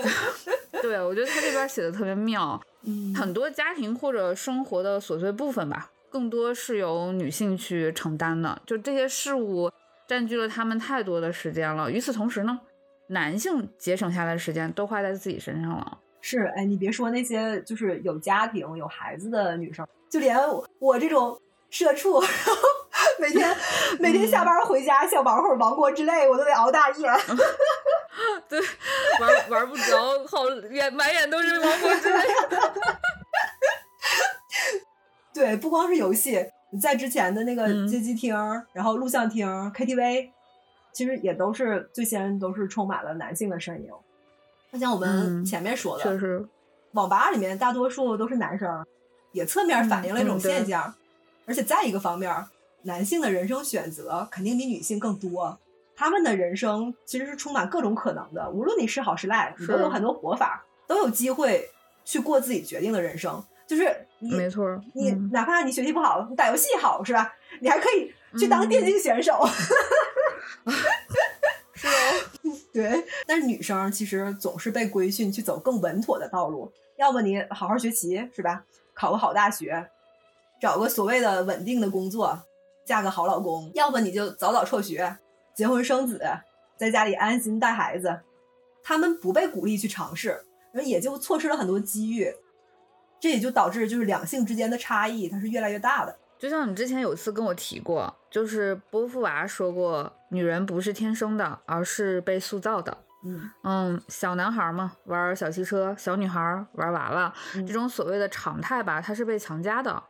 [0.83, 9.71] 对，我觉得他这边写的特别妙，嗯很多家庭或者生活的琐碎部分吧，更多是由女性去承担的，就这些事物
[10.05, 11.89] 占据了他们太多的时间了。
[11.89, 12.59] 与此同时呢，
[13.07, 15.99] 男性节省下来的时间都花在自己身上了。
[16.19, 22.53] 是，哎，你别说那些就是有家庭有孩子的女生，就连我我这种社畜，然后
[23.17, 23.55] 每天
[23.97, 27.09] 每天下班回家想玩会儿王国之泪，我都得熬大夜。
[28.49, 28.59] 对，
[29.21, 32.23] 玩玩不着，好眼满眼都是王国之泪。
[35.33, 36.45] 对，不光是游戏，
[36.81, 38.35] 在之前的那个嗯街机厅，
[38.73, 40.29] 然后录像厅、KTV，
[40.91, 43.89] 其实也都是最先都是充满了男性的身影。
[44.73, 46.45] 就像我们嗯前面说的，确实，
[46.91, 48.85] 网吧里面大多数都是男生，
[49.31, 50.93] 也侧面反映了一种现象。
[51.45, 52.33] 而且再一个方面，
[52.83, 55.59] 男性的人生选择肯定比女性更多，
[55.95, 61.69] 他们的人生其实是充满各种可能的，无论你是好是赖，你都有很多活法，都有机会
[62.05, 63.43] 去过自己决定的人生。
[63.67, 67.33] 就是你没错，你嗯哪怕你学习不好，你打游戏好是吧？
[67.59, 69.41] 你还可以去当电竞选手。
[71.73, 71.91] 是哦，
[72.73, 78.63] 对，但是女生其实总是被规训去走更稳妥的道路，要么你好好学习是吧？
[79.01, 79.89] 考个好大学，
[80.61, 82.39] 找个所谓的稳定的工作，
[82.85, 85.17] 嫁个好老公；要么你就早早辍学，
[85.55, 86.21] 结婚生子，
[86.77, 88.19] 在家里安心带孩子。
[88.83, 92.31] 他们不被鼓励去尝试，那也就错失了很多机遇。
[93.19, 96.15] 这也就导致就是两性之间的差异它是越来越大的。
[96.37, 102.95] 就像你之前有次跟我提过，就是波伏娃说过，女人不是天生的，而是被塑造的。
[103.23, 106.39] 嗯嗯，小男孩嘛玩小汽车，小女孩
[106.73, 110.01] 玩娃娃，这种所谓的常态吧，它是被强加的。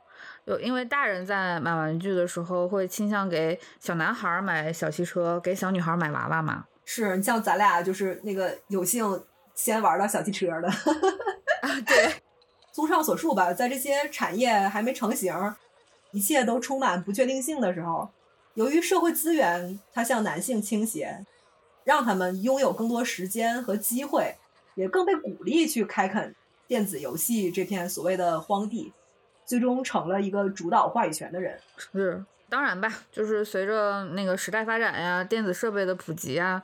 [0.46, 6.66] 有因为大人在买玩具的时候会倾向给小男孩买小汽车，给小女孩买娃娃嘛。
[6.86, 9.24] 是你像咱俩就是那个有幸
[9.56, 11.82] 先玩到小汽车的啊。
[11.86, 12.14] 对，
[12.72, 15.34] 综上所述吧，在这些产业还没成型，
[16.12, 18.10] 一切都充满不确定性的时候，
[18.56, 21.26] 由于社会资源它向男性倾斜，
[21.84, 24.36] 让他们拥有更多时间和机会，
[24.76, 26.36] 也更被鼓励去开垦
[26.68, 28.94] 电子游戏这片所谓的荒地，
[29.46, 31.60] 最终成了一个主导话语权的人。
[31.78, 36.64] 是，当然吧，就是随着那个时代发展呀，电子设备的普及呀，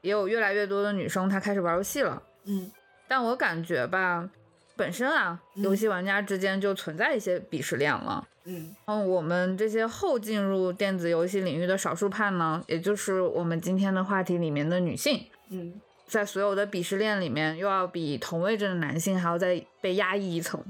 [0.00, 2.22] 也有越来越多的女生她开始玩游戏了。
[2.44, 2.70] 嗯，
[3.06, 4.28] 但我感觉吧，
[4.76, 8.26] 本身啊，游戏玩家之间就存在一些鄙视链了。
[8.46, 20.62] 嗯，嗯，我们这些后进入电子游戏领域的少数派呢，也就是我们今天的话题里面的女性，嗯，在所有的鄙视链里面，又要比同位置的男性还要再被压抑一层。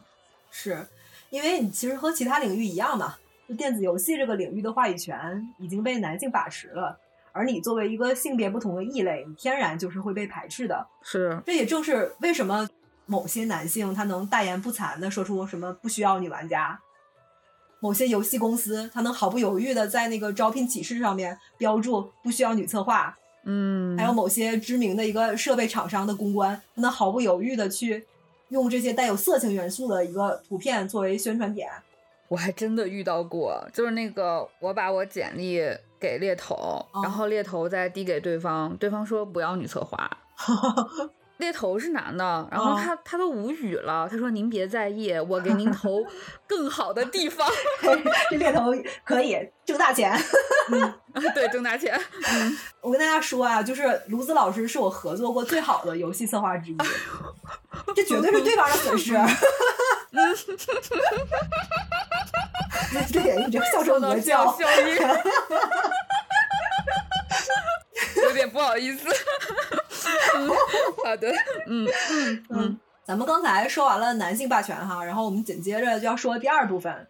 [0.51, 0.87] 是，
[1.29, 3.17] 因为你其实和其他领域一样嘛，
[3.47, 6.99] 就电子游戏这个领域的话语权已经被男性把持了，
[7.33, 10.87] 而你作为一个性别不同的异类，你天然就是会被排斥的。
[11.03, 12.67] 是，这也正是为什么
[13.05, 16.81] 某些男性他能大言不惭的说出什么不需要女玩家。
[17.81, 28.05] 某些游戏公司，他能毫不犹豫的在那个招聘启事上面标注不需要女策划，嗯，还有某些知名的一个设备厂商的公关，他能毫不犹豫的去
[28.49, 31.69] 用这些带有色情元素的一个图片作为宣传点。
[32.29, 35.61] 我还真的遇到过，就是那个我把我简历
[36.01, 40.11] 给猎头，然后猎头再递给对方，对方说不要女策划。
[41.39, 46.03] 猎头是男的，然后他、他都无语了，他说：“您别在意，我给您投
[46.49, 47.47] 更好的地方。
[48.31, 48.75] 这猎头
[49.05, 50.11] 可以挣大钱，
[50.73, 50.95] 嗯，
[51.35, 52.01] 对，挣大钱。
[52.33, 56.77] 嗯，我跟大家说啊，就是卢子老师是我合作过最好的游戏策划之一，
[57.95, 59.13] 这绝对是对方的损失。
[63.13, 64.97] 对，你这笑声鹅叫，效应，
[68.23, 69.07] 有点不好意思。
[71.05, 71.31] 好的，
[71.67, 77.07] 嗯嗯嗯，咱们刚才说完了男性霸权哈，然后我们紧接着就要说第二部分，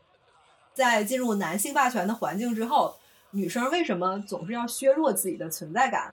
[0.74, 2.96] 在进入男性霸权的环境之后，
[3.30, 6.12] 女生为什么总是要削弱自己的存在感，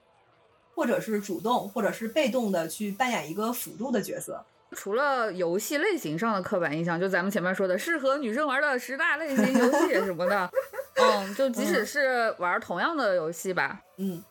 [0.74, 4.44] 或者是主动，或者是被动的去扮演一个辅助的角色？
[4.72, 10.50] 除了游戏类型上的刻板印象，就咱们前面说的适合女生玩的十大类型游戏什么的，
[11.00, 14.22] 嗯，就即使是玩同样的游戏吧，嗯。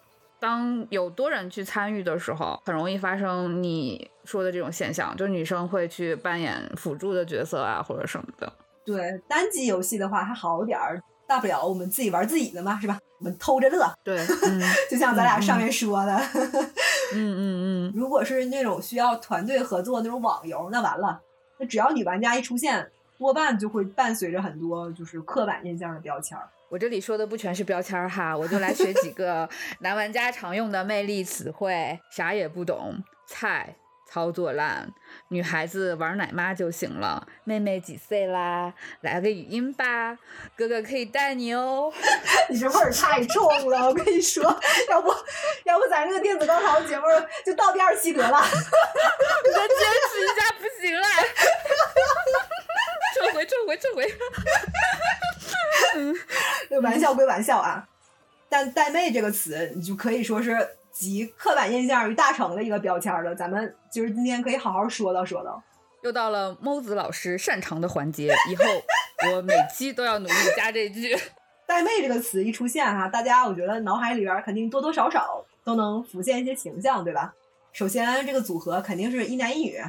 [0.44, 8.52] 当有多人去参与的时候，很容易发生你说的这种现象，就女生会去扮演辅助的角色啊，或者什么的。
[8.84, 13.00] 对，单机游戏的话还好点儿，大不了我们自己玩自己的嘛，是吧？
[13.20, 13.89] 我们偷着乐。
[14.04, 16.14] 对， 嗯就像咱俩上面说的。
[17.14, 17.94] 嗯嗯嗯。
[17.96, 21.22] 如果是那种需要团队合作那种网游，那完了，
[21.58, 26.50] 那只要女玩家一出现，多半就会伴随着很多就是刻板印象的标签儿。
[26.74, 29.47] 我这里说的不全是标签儿哈，我就来学几个
[29.82, 32.95] 男玩家常用的魅力词汇：啥也不懂，
[33.28, 33.76] 菜，
[34.09, 34.91] 操作烂，
[35.28, 37.28] 女孩子玩奶妈就行了。
[37.43, 38.74] 妹妹几岁啦？
[39.01, 40.17] 来个语音吧，
[40.57, 41.93] 哥哥可以带你哦。
[42.49, 44.43] 你这味儿太重了，我跟你说，
[44.89, 45.13] 要不
[45.65, 47.05] 要不咱这个电子高潮节目
[47.45, 48.41] 就到第二期得了？
[48.41, 49.78] 你再坚
[50.09, 51.05] 持一下不行了。
[53.13, 54.11] 撤回，撤回，撤回。
[55.95, 56.15] 嗯，
[56.82, 57.88] 玩笑归玩笑啊，
[58.49, 63.34] 但“带妹”这个词，你就可以说是集刻板印象于大成的一个标签了。
[63.36, 65.61] 咱们就是今天可以好好说道说道。
[66.01, 68.63] 又到了猫子老师擅长的环节，以后
[69.32, 71.17] 我每期都要努力加这句
[71.65, 77.34] “带妹”这个词一出现哈，大家我觉得脑海里边肯定多多少少都能浮现一些形象，对吧？
[77.71, 79.82] 首先，这个组合肯定是一男一女，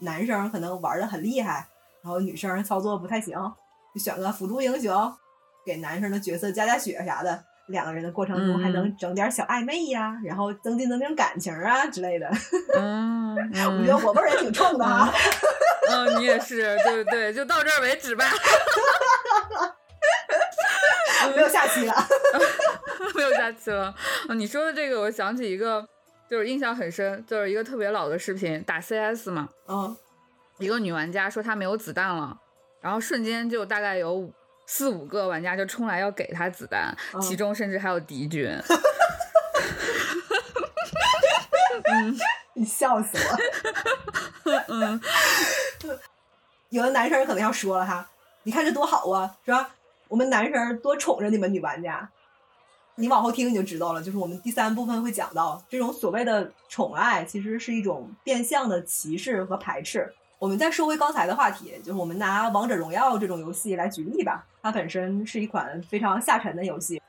[0.00, 1.66] 男生可能玩的很厉害，
[2.02, 3.34] 然后女生操作不太行。
[3.98, 5.12] 就选个辅助英雄，
[5.66, 12.30] 给男生的角色加加血啥的，两个人的过程中还能整点小暧昧呀，然后增进增进感情啊之类的。
[12.78, 15.12] 嗯，我觉得我味儿也挺冲的啊。
[15.90, 18.24] 嗯，你也是，对对，就到这儿为止吧。
[21.34, 21.94] 没有下期了，
[23.14, 23.94] 没有下期了。
[24.34, 25.86] 你说的这个，我想起一个，
[26.30, 29.48] 就是印象很深，就是一个特别老的视频，打 CS 嘛。
[29.68, 29.96] 嗯。
[30.58, 32.38] 一个女玩家说她没有子弹了。
[32.80, 34.30] 然后瞬间就大概有
[34.66, 38.48] 四五个玩家就冲来要给他子弹，其中甚至还有敌军。
[41.90, 42.16] 嗯，
[42.54, 44.52] 你笑死我。
[44.68, 45.00] 嗯，
[46.70, 48.08] 有的男生可能要说了哈，
[48.42, 49.70] 你看这多好啊，是吧？
[50.08, 52.08] 我们男生多宠着你们女玩家。
[52.96, 60.12] 你往后听你就知道了，就是我们第三部分会讲到，这种所谓的宠爱其实是一种变相的歧视和排斥。
[60.38, 67.02] 我们再说回刚才的话题，就是我们拿《王者荣耀》这种游戏来举例吧，它本身是一款非常下沉的游戏，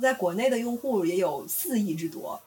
[0.00, 2.40] 在国内的用户也有四亿之多，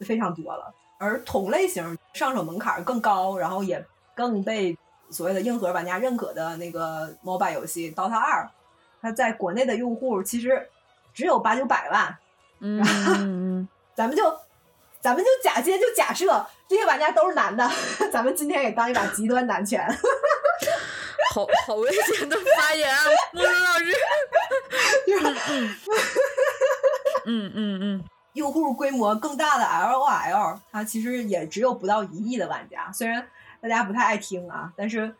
[0.00, 0.72] 非常多了。
[0.98, 4.78] 而同类型上手门槛更高，然后也更被
[5.10, 8.44] 所谓的硬核玩家认可的那个 MOBA 游戏《DOTA 二》，
[9.00, 10.68] 它在国内的用户其实
[11.12, 12.16] 只有八九百万。
[12.64, 13.66] 嗯，
[13.96, 14.22] 咱们就
[15.00, 17.70] 咱们就假先就假设这些玩家都是男的，
[18.10, 19.86] 咱们今天也当一把极端男权。
[21.34, 23.04] 好好危险的发言啊，
[23.34, 23.92] 莫文老师。
[27.26, 32.90] 嗯嗯嗯，用户规模更大的 LOL，它其实也只有不到一亿的玩家。
[32.90, 33.28] 虽然
[33.60, 35.14] 大家不太爱听啊，但是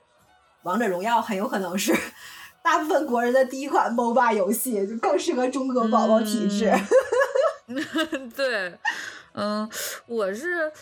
[0.63, 1.95] 王者荣耀很有可能是
[2.65, 6.73] 大部分国人的第一款 MOBA 游戏，就更适合中国宝宝体质。
[8.35, 8.79] 对，
[9.35, 9.69] 嗯，
[10.07, 10.73] 我是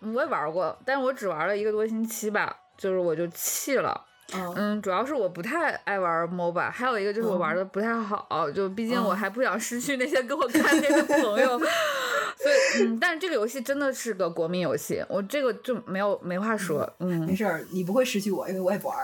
[0.00, 4.06] 我也玩过，但是我只玩了一个多星期吧，就是我就弃了。
[4.54, 11.58] 嗯，主要是我不太爱玩 MOBA，还有一个就是我玩的不太好，就毕竟我还不想失去那些跟我看电的朋友，
[12.38, 16.88] 所以嗯，但是这个游戏真的是个国民游戏，我这个就没有没话说。
[17.00, 18.96] 嗯，没事儿，你不会失去我，因为我也不玩。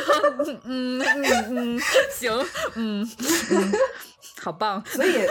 [0.64, 1.04] 嗯嗯
[1.50, 1.80] 嗯，
[2.10, 2.32] 行，
[2.74, 3.06] 嗯
[3.50, 3.72] 嗯，
[4.40, 4.82] 好棒。
[4.86, 5.26] 所以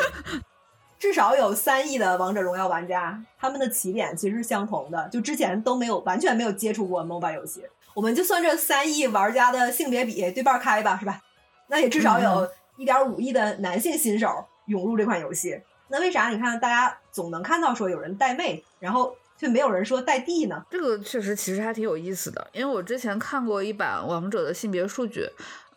[1.00, 7.64] 至少有三亿的王者荣耀玩家，他们的起点其实是相同的，就之前都没有完全没有接触过 MOBA 游戏。
[7.94, 11.22] 我们就算这三亿玩家的性别比对半开吧，是吧？
[11.68, 15.62] 那也至少有一点五亿的男性新手涌入这款游戏。
[15.88, 20.64] 那为啥你看大家总能看到说有人带妹，然后却没有人说带弟呢？
[20.70, 25.28] 这个确实其实还挺有意思的，因为我之前看过一版王者的性别数据，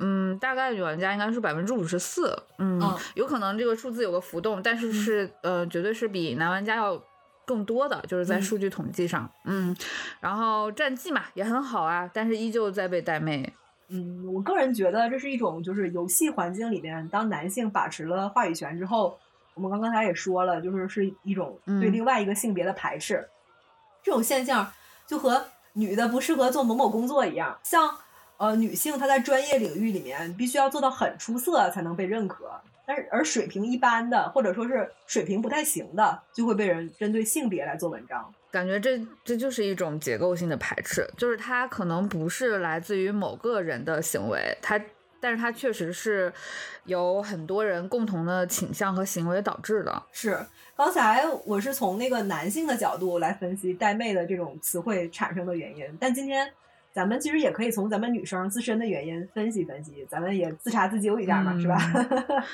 [0.03, 2.79] 嗯，大概女玩家应该是百分之五十四，嗯，
[3.15, 7.03] 有可能这个数字有个浮动，但是是呃，绝对是比男玩家要。
[7.45, 9.77] 更多的就是在数据统计上，嗯，
[10.21, 13.53] 然后战绩嘛也很好啊，但是依旧在被带妹。
[13.89, 19.19] 嗯，我个人觉得这是一种就是游戏环境里边，当男性把持了话语权之后，
[19.55, 23.29] 我们刚刚才也说了，就是是一种对另外一个性别的排斥。
[24.05, 24.73] 这种现象
[25.05, 27.93] 就和女的不适合做某某工作一样，像
[28.43, 32.51] 呃女性她在专业领域里面必须要做到很出色才能被认可。
[32.85, 38.35] 但是，而水平一般的，或者说是水平不太行的，就会被人针对性别来做文章。
[38.51, 44.79] 感觉这这就是一种结构性的排斥，就是它可能不是来自于某个人的行为，它，
[45.21, 46.31] 但是它确实是
[46.85, 50.03] 有很多人共同的倾向和行为导致的。
[50.11, 50.45] 是，
[50.77, 56.53] 刚才我是从那个男性的角度来分析“带妹”的这种词汇产生的原因，但今天
[56.93, 61.79] 咱们其实也可以从咱们女生自身的原因分析分析，咱们也自查自纠一下嘛，是吧？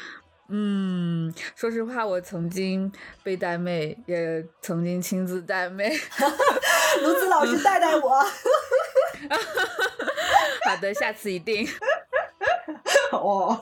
[0.51, 2.91] 嗯，说实话，我曾经
[3.23, 5.91] 被带妹，也曾经亲自带妹。
[7.03, 8.09] 卢子老师带带我。
[10.65, 11.69] 好的，下次一定。
[13.13, 13.61] 哦。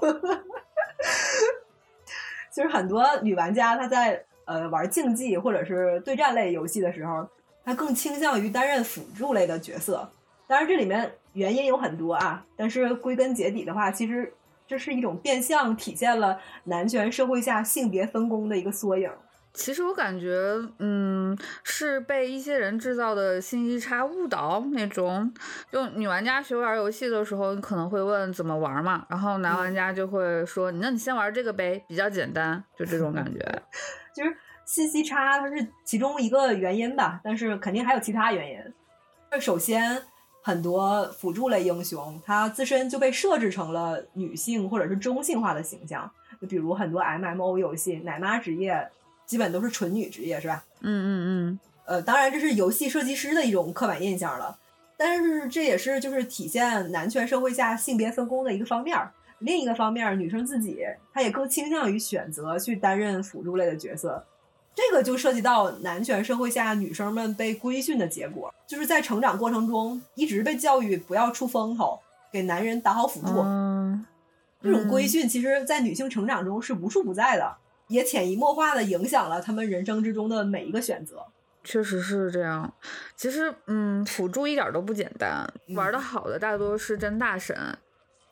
[2.53, 7.29] 其实很多女玩家，她在呃玩竞技或者是对战类游戏的时候，
[7.65, 10.09] 她更倾向于担任辅助类的角色。
[10.47, 14.33] 当然，这里面原因有很多啊，但是归根结底的话，其实。
[14.69, 19.09] 这是一种变相体现了男权社会下性别分工的一个缩影。
[19.53, 20.37] 其实我感觉，
[20.81, 25.33] 嗯，是被一些人制造的信息差误导那种。
[25.71, 33.39] 就女玩家学玩游戏的时候，你可能会问怎么玩嘛，然后男玩家就会说，那你先玩这个呗，比较简单，就这种感觉。
[34.13, 38.59] 就是信息差，它是其中一个原因吧，但是肯定还有其他原因。
[39.31, 40.03] 那首先。
[40.47, 46.09] 很多辅助类英雄，他自身就被设置成了女性或者是中性化的形象。
[46.41, 48.89] 就比如很多 MMO 游戏，奶妈职业
[49.27, 50.65] 基本都是纯女职业，是吧？
[50.83, 51.61] 嗯嗯嗯。
[51.87, 54.57] 呃，当然这是游戏设计师的一种刻板印象了，
[54.97, 58.97] 但是这也是就是体现男权社会下性别分工的一个方面。
[59.41, 60.79] 另一个方面，女生自己
[61.13, 64.25] 她也更倾向于选择去担任辅助类的角色。
[64.77, 71.99] 这个就涉及到男权社会下女生们被规训的结果，就是在成长过程中一直被教育不要出风头，
[72.31, 73.41] 给男人打好辅助。
[73.41, 74.05] 嗯
[74.63, 77.57] 这种规训其实，在女性成长中是无处不在的，
[77.89, 81.25] 也潜移默化的影响了他们人生之中的每一个选择。
[81.63, 82.73] 确实是这样。
[83.17, 87.57] 其实，嗯，辅助一点都不简单，玩的好的大多是真大神。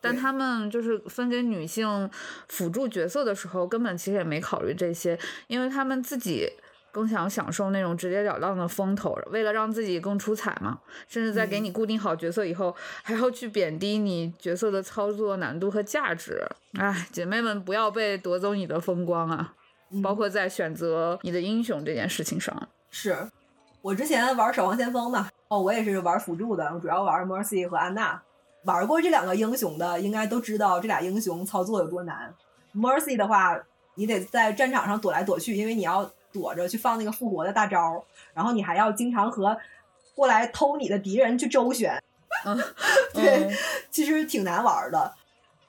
[0.05, 2.09] 但他们就是分给女性
[2.49, 6.49] 辅助角色的时候，根本其实也没考虑这些，因为他们自己
[6.93, 10.79] 更想享受那种直截了当的风头，为了让自己更出彩嘛。
[11.09, 16.47] 甚至在给你固定好角色以后，还要去贬低你角色的操作难度和价值。
[16.79, 19.55] 哎，姐妹们不要被夺走你的风光啊！
[20.03, 22.69] 包括在选择你的英雄这件事情上。
[22.91, 23.17] 是
[23.81, 28.21] 我之前玩守望先锋嘛，哦，我也是玩辅助的，我主要玩 Mercy 和安娜。
[28.65, 32.35] 玩过这两个英雄的，应该都知道这俩英雄操作有多难。
[32.75, 33.59] Mercy 的话，
[33.95, 39.57] 你得在战场上躲来躲去，因为你要躲着去放那个复活的大招，然后你还要经常和
[40.15, 42.03] 过来偷你的敌人去周旋。
[42.45, 42.59] 嗯，
[43.15, 43.51] 对，
[43.91, 45.15] 其实挺难玩的。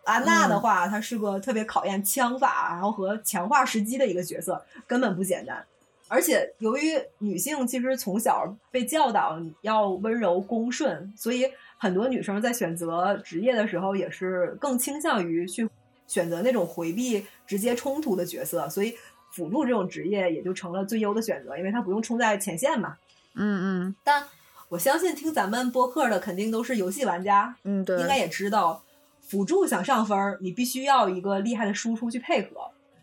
[0.03, 5.63] 安娜的话，她是个特别考验枪法，然后和强化时机的一个角色，根本不简单。
[6.07, 15.69] 而且由于女性其实从小被教导要温柔恭顺，所以很多女生在选择职业的时候也是更倾向于去
[16.07, 18.69] 选择那种回避直接冲突的角色。
[18.69, 18.95] 所以
[19.31, 22.97] 辅助这种职业也就成了最优的选择，因为它不用冲在前线嘛。
[23.35, 23.95] 嗯嗯。
[24.03, 24.23] 但
[24.69, 28.81] 我相信听咱们播客的肯定都是游戏玩家，嗯，对，应该也知道。
[29.21, 32.49] 辅助想上分，你必须要一个厉害的输出去配合。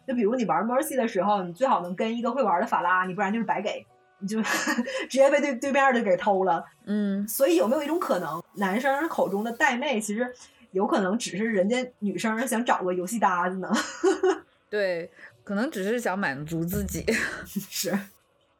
[0.06, 3.84] 就比如你玩 Mercy 的时候，你最好能跟一个会玩的法拉，你不然就是白给，
[4.22, 4.40] 你就
[5.10, 6.64] 直接被对对面的给偷了。
[6.86, 10.32] 嗯，所以有没有一种可能，男生口中的带妹，其实
[10.70, 13.70] 有可能只是人家女生想找个游戏搭子呢？
[14.70, 15.10] 对，
[15.44, 17.04] 可能只是想满足自己。
[17.44, 17.98] 是，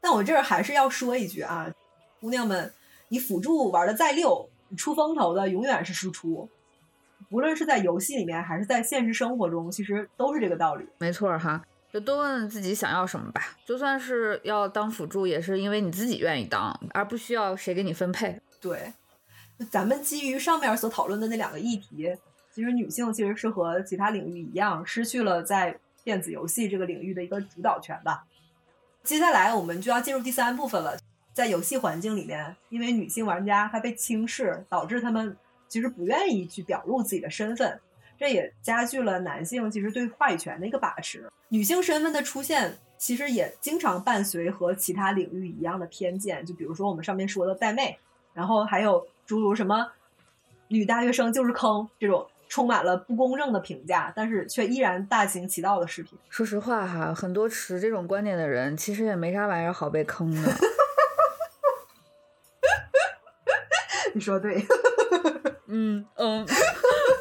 [0.00, 1.72] 但我这儿还是要说一句啊，
[2.20, 2.70] 姑娘们，
[3.08, 6.48] 你辅助玩的再溜，你出风头的永远是输出。
[7.30, 10.84] 无论是在游戏里面，还是在现实生活中，其实都是这个道理。
[10.98, 11.62] 没错哈，
[11.92, 13.56] 就多问问自己想要什么吧。
[13.66, 18.40] 就算是要当辅助，也是因为你自己愿意当，而不需要谁给你分配。
[18.60, 18.92] 对，
[19.70, 22.16] 咱们基于上面所讨论的那两个议题，
[22.50, 28.24] 其实女性其实是和其他领域一样，失去了在电子游戏这个领域的一个主导权吧。
[29.04, 30.96] 接下来我们就要进入第三部分了，
[31.32, 35.36] 在游戏环境里面，因为女性玩家她被轻视，导致她们。
[35.68, 37.80] 其实不愿意去表露自己的身份，
[38.22, 41.28] 这也加剧了男性其实对话语权的一个把持。
[41.48, 46.46] 女性身份的出现，其实也经常伴随和其他领域一样的偏见。
[46.46, 47.98] 就比如说我们上面说的带妹，
[48.32, 49.90] 然后还有诸如什么
[50.70, 56.16] “女大学生就是坑”这种充满了不公正的评价，但是却依然大行其道的视频。
[56.30, 60.40] 说实话哈，很多持这种观点的人，其实也没啥玩意儿好被坑的。
[64.14, 64.64] 你说对。
[65.66, 66.46] 嗯 嗯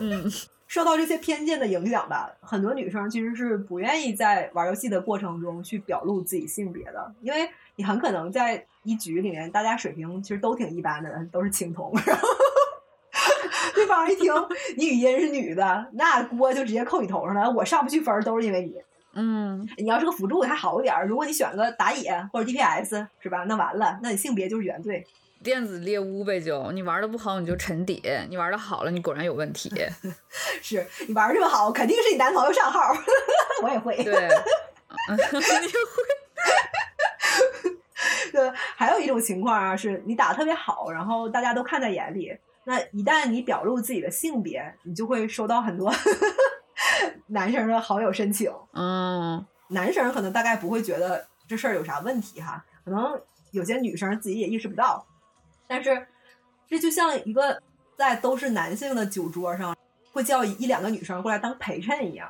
[0.02, 0.32] 嗯，
[0.72, 12.26] 受到这些偏见的影响吧，很多女生其实是不愿意在玩游戏的过程中去表露自己性别的，因为你很可能在一局里面，大家水平其实都挺一般的，都是青铜，然 后
[13.76, 14.34] 对方一听
[14.78, 18.74] 你语音是女的，那锅就直接扣你头上了，我上不去分都是因为你。
[19.13, 23.43] 嗯，你要是个辅助还好一点，如果你选个打野或者 DPS 是吧？
[23.43, 25.05] 那完了，那你性别就是原罪。
[25.43, 29.71] 电子猎物呗，就你玩的不好你就沉底，你玩的好了你果然有问题。
[30.61, 32.79] 是你玩这么好，肯定是你男朋友上号。
[33.63, 33.95] 我也会。
[34.03, 34.13] 对，
[35.09, 35.69] 你也会。
[38.31, 42.37] 对，还有一种情况啊，是你打的特别好，然后大家都看在眼里。
[42.63, 45.91] 那一旦你表露自己的性别，你就会收到很多
[47.27, 48.51] 男生的好友申请。
[48.73, 53.19] 嗯，男生可能大概不会觉得这事儿有啥问题哈，可能
[53.51, 55.03] 有些女生自己也意识不到。
[55.72, 56.05] 但是，
[56.67, 57.61] 这就像一个
[57.97, 59.74] 在都是男性的酒桌上，
[60.11, 62.30] 会叫一两个女生过来当陪衬一样。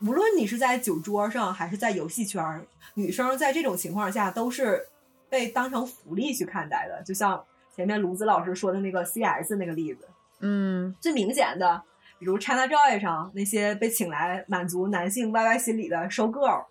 [0.00, 4.84] 无论你是在酒桌上，还是在游戏圈，女生在这种情况下都是
[5.30, 7.00] 被当成福利去看待的。
[7.04, 10.08] 就像前面卢子老师说的那个 CS 那个例子，
[10.40, 11.80] 嗯，最明显的，
[12.18, 16.64] 比如 ChinaJoy 上那些被请来满足男性 YY 心理的收 girl，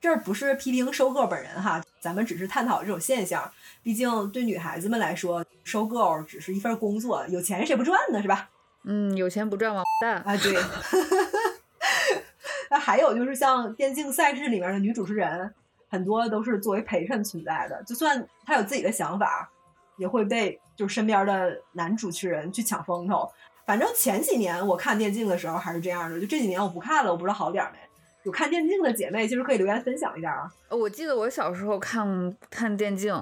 [0.00, 3.48] 这儿不是批评收 girl 本人哈，咱们只是探讨这种现象。
[3.82, 8.20] 毕竟对女孩子们来说，收购只是一份工作，有钱谁不赚呢？
[8.20, 8.48] 是吧？
[8.84, 10.36] 嗯，有钱不赚王八蛋啊！
[10.38, 10.54] 对。
[12.70, 15.52] 那还有就是像电竞赛事里面的女主持人，
[15.88, 17.82] 很多都是作为陪衬存在的。
[17.84, 19.50] 就算她有自己的想法，
[19.96, 23.28] 也会被就是身边的男主持人去抢风头。
[23.66, 27.78] 反正前几年我看电竞的时候还是这样的，就这几年我不看了，我不知道好点没。
[28.22, 30.50] 有看电竞的姐妹，其实可以留言分享一下啊。
[30.68, 33.14] 我记得我小时候看看电竞，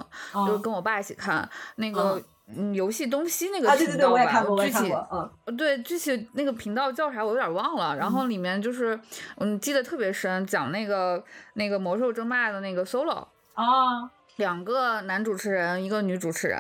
[0.47, 2.21] 就是跟我爸一起看那个
[2.57, 4.43] 嗯游戏东西那个频道吧。
[4.65, 7.97] 具体嗯，对具体那个频道叫啥我有点忘了。
[7.97, 8.99] 然后里面就是
[9.37, 11.23] 嗯记得特别深，讲那个
[11.55, 16.59] 那个魔兽争霸的那个 solo 啊，两个男主持人，一个女主持人。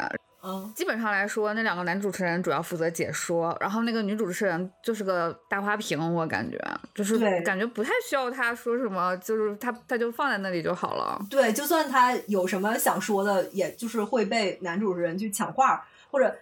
[0.48, 6.58] 嗯，基本上来说，那两个男主持人主要负责解说，然后那个女主持人就是个大花瓶，我感觉
[6.94, 11.20] 就是感觉不太需要他说什么，就是他他就放在那里就好了。
[11.28, 16.34] 对，就算他有什么想说的，也就是会被男主持人去抢话，或者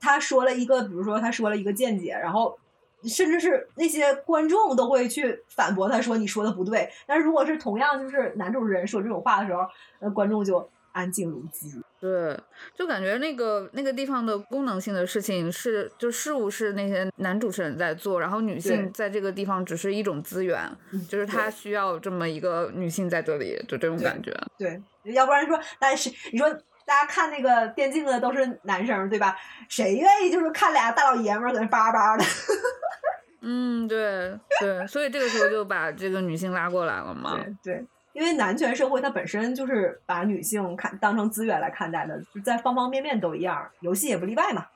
[0.00, 2.58] 他说了一个，比如说他说了一个见解，然后
[3.04, 6.90] 甚至是那些观众都会去反驳他说你说的不对。
[7.06, 9.62] 但是如果是同样就是男主持人说这种话的时候，
[10.00, 11.80] 那观众就安静如鸡。
[12.00, 12.38] 对，
[12.74, 20.68] 就感觉那个那个地方的功能性的事情是，就事务是那些男主持人在做，然后女性在这个地方只是一种资源，
[21.08, 24.32] 就是他需要这么一个女性在这里，就这种感觉。
[24.58, 24.82] 对，
[25.12, 26.50] 要不然说，但是你说
[26.84, 29.36] 大家看那个电竞的都是男生，对吧？
[29.68, 32.24] 谁愿意就是看俩大老爷们儿搁那叭叭的？
[33.42, 37.38] 嗯，对对，所以这个时候就把这个女性拉过来了嘛。
[37.62, 37.84] 对。
[38.12, 44.66] 因为男权社会它本身就是把女性看当成资源来看待的，就在方方面面都一样，游戏也不例外嘛。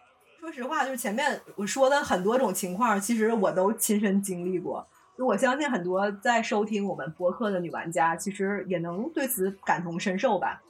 [0.41, 4.87] 说实话，就是前面我说的很多种情况，其实我都亲身经历过。
[5.18, 10.62] 我相信很多在收听我们播客的女玩家，其实也能对此感同身受吧。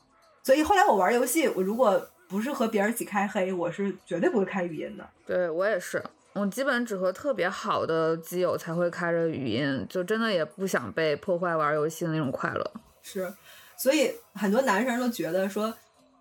[0.43, 5.05] 所以后来我玩游戏，我如果不是和别人一起开黑，我是绝对不会开语音的。
[5.27, 6.03] 对我也是。
[6.39, 12.73] 我基本只和特别好的基友才会开着语音，就真的也不想被破坏玩游戏的那种快乐。
[13.03, 13.33] 是，
[13.77, 15.73] 所以很多男生都觉得说，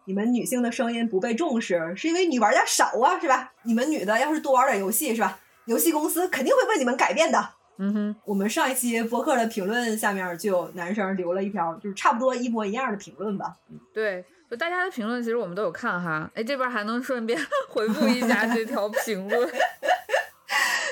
[0.05, 3.51] 你们女性的声音不被重视，是因为女玩家少啊，是吧？
[3.63, 5.37] 你们女的要是多玩点游戏，是吧？
[5.65, 7.49] 游戏公司肯定会为你们改变的。
[7.77, 13.53] 嗯哼，我们上一期博客的评论下面就有男生留了一条，就是差不多一模一样的评论吧。
[13.93, 16.31] 对，就大家的评论其实我们都有看哈。
[16.35, 17.37] 哎，这边还能顺便
[17.67, 19.49] 回复一下这条评论。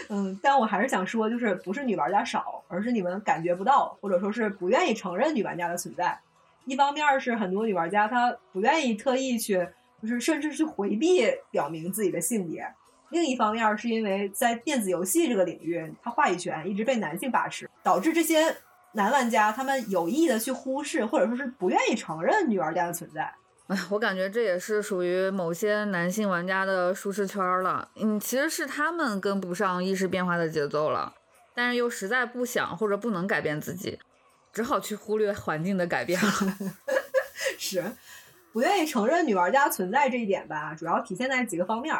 [0.09, 6.19] 嗯，但我还是想说，就是不是女玩家少，而是你们感觉不到，或者说是不愿意承认女玩家的存在。
[6.65, 9.67] 一方面是很多女玩家她不愿意特意去，
[10.01, 12.63] 就是甚至去回避表明自己的性别；
[13.09, 18.55] 另一方面是因为在电子游戏这个领域，它话语权一直被男性把持，导致这些
[18.93, 23.33] 男玩家他们有意的去忽视，或者说是不愿意承认女玩家的存在。
[23.73, 27.89] 哎， 我感觉这也是属于某些男性玩家的舒适圈了。
[27.95, 31.13] 嗯，其实是他们跟不上意识变化的节奏了，
[31.55, 33.99] 但是又实在不想或者不能改变自己，
[34.51, 36.31] 只好去忽略环境的改变了。
[37.57, 37.83] 是，
[38.51, 41.95] 不愿意承认女玩家存在这一点吧，主要体现在几个方面。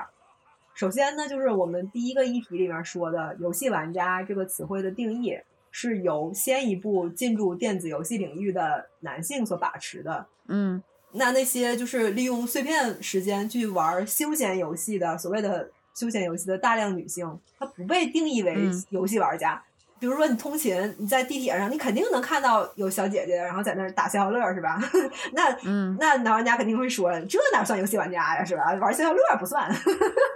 [0.76, 5.38] 首先呢，就是我们第一个议题里面说的“游戏玩家”这个词汇的定义，
[5.72, 10.26] 是由先一步进入电子游戏领域的男性所把持的。
[10.48, 10.82] 嗯。
[11.14, 18.56] 那那些就是利用碎片时间去玩休闲游戏的所谓的休闲游戏的大量女性，她不被定义为
[18.90, 19.64] 游戏玩家。
[20.00, 24.78] 比如说你通勤，你在地铁上，你肯定能看到有小姐姐，然后在那儿打消消乐，是吧？
[25.32, 25.50] 那
[25.98, 28.74] 那男玩家肯定会说，这哪算游戏玩家呀，是吧？
[28.82, 29.74] 玩消消乐不算。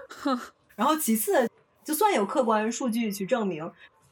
[0.78, 1.50] 然后其次，
[1.84, 3.70] 就算有客观数据去证明，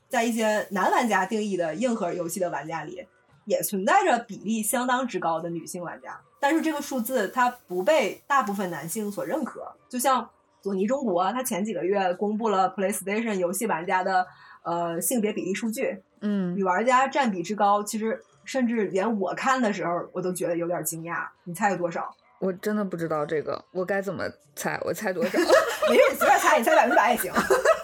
[0.09, 3.07] 在一些男玩家定义的硬核游戏的玩家里，
[3.45, 6.19] 也存在着比例相当之高的女性玩家。
[6.47, 10.29] 但是这个数字它不被大部分男性所认可，就像
[10.61, 14.27] 索尼中国，它前几个月公布了 PlayStation 游戏玩家的
[14.63, 21.27] 呃性别比例数据，嗯，女玩家占比之高，其实甚至连我看的时候我都觉得有点惊讶。
[21.45, 22.15] 你猜有多少？
[22.37, 24.23] 我真的不知道这个，我该怎么
[24.55, 24.79] 猜？
[24.83, 25.39] 我猜多少？
[25.89, 27.33] 没事，你随便猜，你猜百分之百也行。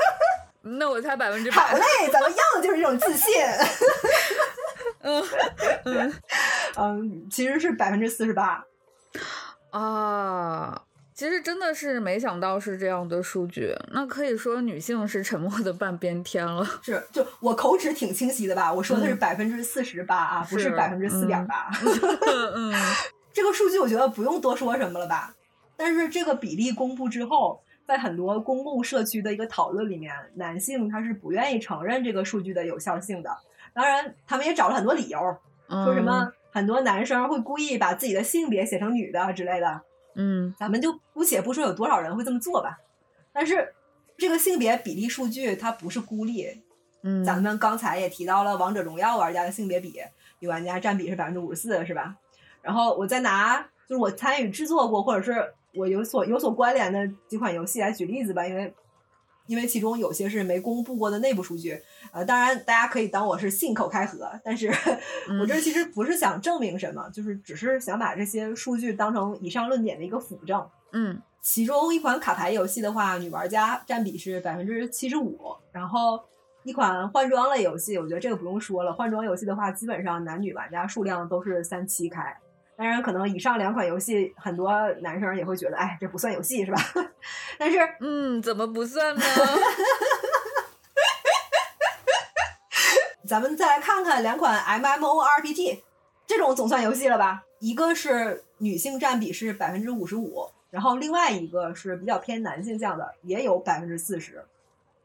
[0.61, 1.57] 那我猜百分之百。
[1.57, 1.83] 好嘞，
[2.13, 3.33] 咱们要的就是这种自信。
[5.01, 5.23] 嗯
[5.85, 6.13] 嗯
[6.75, 8.65] 嗯，其实是百分之四十八
[9.71, 10.83] 啊！
[11.13, 16.65] 其实真的是没想到是这样的数据，那可以说女性是沉默的半边天了。
[16.81, 18.73] 是，就我口齿挺清晰的吧？
[18.73, 21.69] 我说的是百分之四十八啊，不是百分之四点八。
[22.55, 22.73] 嗯，
[23.31, 25.35] 这个数据我觉得不用多说什么了吧？
[25.77, 33.37] 但是这个比例公布之后，在很多公共社区的一个讨论里面，男性他是不愿意承认这个数据的有效性的。
[33.73, 35.19] 当然，他们也找了很多理由，
[35.69, 39.81] 说什么很多男生会故意把自己的性别写成女的之类的。
[40.15, 42.77] 嗯，咱们就姑且不说有多少人会这么做吧。
[43.33, 43.73] 但是
[44.17, 46.61] 这个性别比例数据它不是孤立。
[47.03, 49.99] 嗯，咱们刚才也提到了王者荣耀玩家的性别比，
[50.39, 52.15] 女玩家占比是百分之五十四，是吧？
[52.61, 58.71] 然后我再拿就是我参与制作过或者是我有所有所关联的几款游戏来举例子吧，因为
[59.51, 61.77] 因为其中有些是没公布过的内部数据。
[62.13, 64.71] 呃，当然，大家可以当我是信口开河，但是
[65.41, 70.65] 我这其实不是想证明什么，就是只是想把这些数据当成以上论点的一个辅证。
[70.93, 75.37] 嗯，其中一款卡牌游戏的话，女玩家占比是百分之七十五，
[75.73, 76.17] 然后
[76.63, 82.37] 一款换装类游戏，我觉得这个不用说了，换装游戏的话，基本上男女玩家数量都是三七开。
[82.77, 86.81] 当然，可能以上两款游戏，很多男生也会觉得，哎，这不算游戏是吧？
[87.59, 89.21] 但是，嗯，怎么不算呢？
[93.27, 95.79] 咱们再来看看两款 MMORPG，
[96.27, 97.43] 这种总算游戏了吧？
[97.59, 104.43] 一个是女性占比是百分之五十五，然后另外一个是比较偏男性向的，也有百分之四十。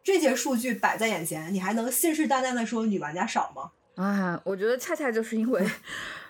[0.02, 3.70] 这些数据摆在眼前，你还能信誓旦旦的说女玩家少吗？
[4.02, 5.64] 啊，我觉得恰恰就是因为，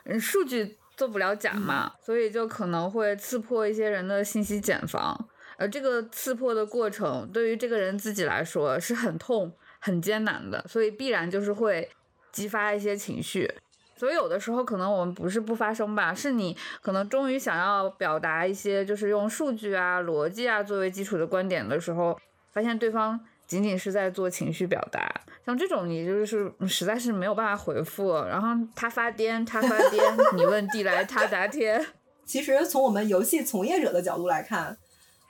[0.05, 5.29] 嗯，数据做不了假嘛，所以就可能会刺破一些人的信息茧房。
[5.59, 11.89] 而这个刺破的过程，对于这个人自己来说是很痛、很艰难的，所以必然就是会
[12.33, 13.51] 激发一些情绪。
[13.97, 22.19] 所以有的时候可能我们不是不发声吧，是你可能终于想要表达一些就是用数据啊、逻辑啊作为基础的观点的时候，
[22.53, 25.23] 发现对方仅仅是在做情绪表达。
[25.47, 30.03] 像这种你就是实在是没有办法回复，然后他发癫，他发癫，
[30.37, 31.81] 你问地来，他答天。
[32.27, 34.77] 其实从我们游戏从业者的角度来看，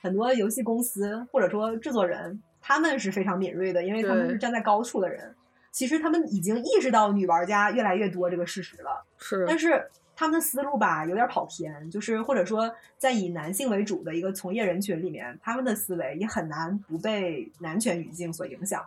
[0.00, 5.34] 很多游戏公司或者说制作人，他们是非常敏锐的，因为他们是站在高处的人。
[5.70, 9.86] 其实他们已经意识到女玩家越来越多这个事实了，是，但是
[10.16, 18.82] 他们的思路吧有点跑偏，就是或者说在以男性为主的一个从业人群里面，他们的思维也很难不被男权语境所影响，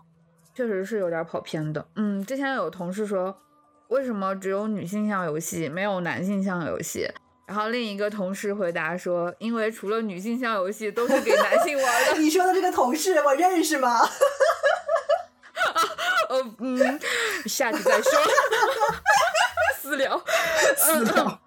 [0.54, 1.86] 确实是有点跑偏的。
[1.96, 3.38] 嗯，之前有同事说，
[3.88, 7.10] 为什么只有女性向游戏没有男性向游戏？
[7.48, 12.18] 然后另一个同事回答说，因为除了女性向游戏都是给男性玩的。
[12.22, 14.00] 你说的这个同事我认识吗？
[16.30, 17.00] 呃 嗯，
[17.46, 18.12] 下集再说，
[19.82, 20.22] 私聊，
[20.78, 21.42] 私聊。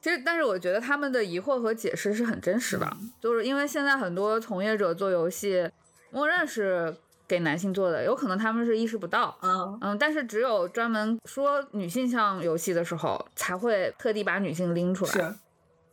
[0.00, 5.70] 其实，但是我觉得他们的疑惑和解释是很真实的，就是因为现在很多从业者做游戏，
[6.10, 6.96] 默认是
[7.28, 15.10] 给男性做的，有可能他们是意识不到，嗯嗯，但是只有专门说女性向游戏的时候，才会特地把女性拎出来。
[15.10, 15.34] 是，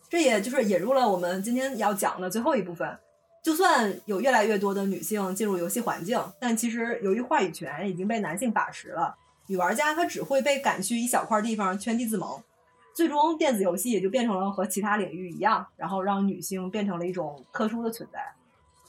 [0.10, 2.98] 这也就是引入了我们今天要讲的最后一部分。
[3.44, 9.14] 就算有越来越多的女性进入游戏环境，但其实由于话语权已经被男性把持了，
[9.48, 12.42] 女玩家她只会被赶去一小块地方圈地自萌，
[12.96, 18.20] 最终电子游戏也就变成了和其他领域一样，然后让女性变成了一种特殊的存在。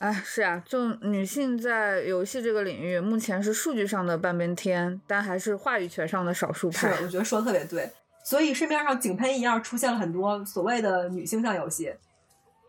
[0.04, 6.92] 哎，是啊，就女性在游戏这个领域，目前是数据上的半边天，但还是话语权上的少数派。
[6.92, 7.90] 是，我觉得说的特别对。
[8.22, 11.90] 所以市面上井喷一样出现了很多所谓的女性向游戏。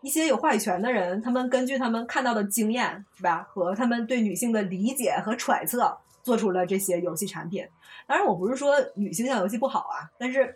[0.01, 7.67] 一些有话语权的人，他们根据他们看到的经验，是吧，和他们对女性的理解和揣测，做出了这些游戏产品。
[8.07, 10.55] 当然，我不是说女性向游戏不好啊，但是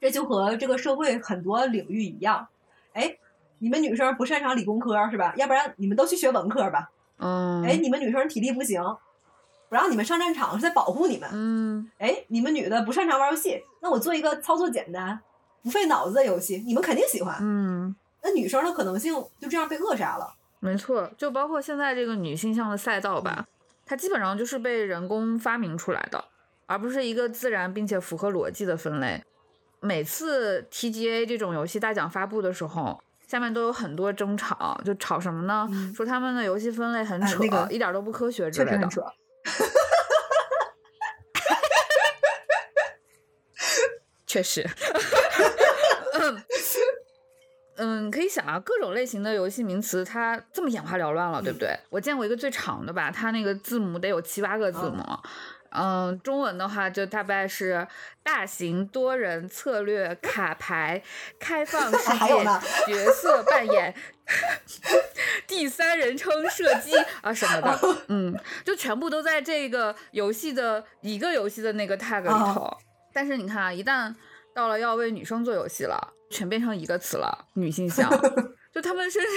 [0.00, 2.46] 这就和这个社会很多领域一样，
[3.58, 5.34] 你们女生不擅长理工科是吧？
[5.36, 6.90] 要不然你们都去学文科吧。
[7.18, 7.62] 嗯。
[7.64, 8.82] 哎，你们女生体力不行，
[9.68, 11.28] 不让你们上战场是在保护你们。
[11.32, 11.90] 嗯。
[11.98, 15.18] 哎，你们女的不擅长玩游戏，那我做一个操作简单、
[15.62, 17.36] 不费脑子的游戏，你们肯定喜欢。
[17.40, 17.94] 嗯。
[18.22, 20.34] 那女生的可能性就这样被扼杀了。
[20.60, 23.46] 没错，就包括现在这个女性向的赛道吧，
[23.86, 26.24] 它基本上就是被人工发明出来的，
[26.66, 29.22] 而不是一个自然并且符合逻辑的分类。
[29.80, 35.68] 每次 TGA 这种游戏大奖发布的时候，下面都有很多争吵，就吵什么呢？
[35.94, 38.88] 说他们的游戏分类很扯，那个一点都不科学之类的。
[38.88, 39.04] 扯。
[44.26, 44.66] 确实。
[47.80, 51.78] 嗯，可以想啊，各种类型的游戏名词，它这么眼花缭乱了，对不对？
[51.90, 55.04] 我见过一个最长的吧，它那个字母得有七八个字母。
[55.70, 57.86] 嗯，中文的话就大概是
[58.22, 61.02] 大型多人策略卡牌
[61.38, 62.44] 开放世界
[62.86, 63.94] 角色扮演
[65.46, 66.92] 第三人称射击
[67.22, 72.76] 啊什么的， 嗯，就全部都在这个游戏的一个游戏的那个 tag 里头。
[73.12, 74.14] 但是你看啊，一旦
[74.54, 76.14] 到了要为女生做游戏了。
[76.30, 78.06] 全变成一个词了，女性向，
[78.70, 79.28] 就他们甚至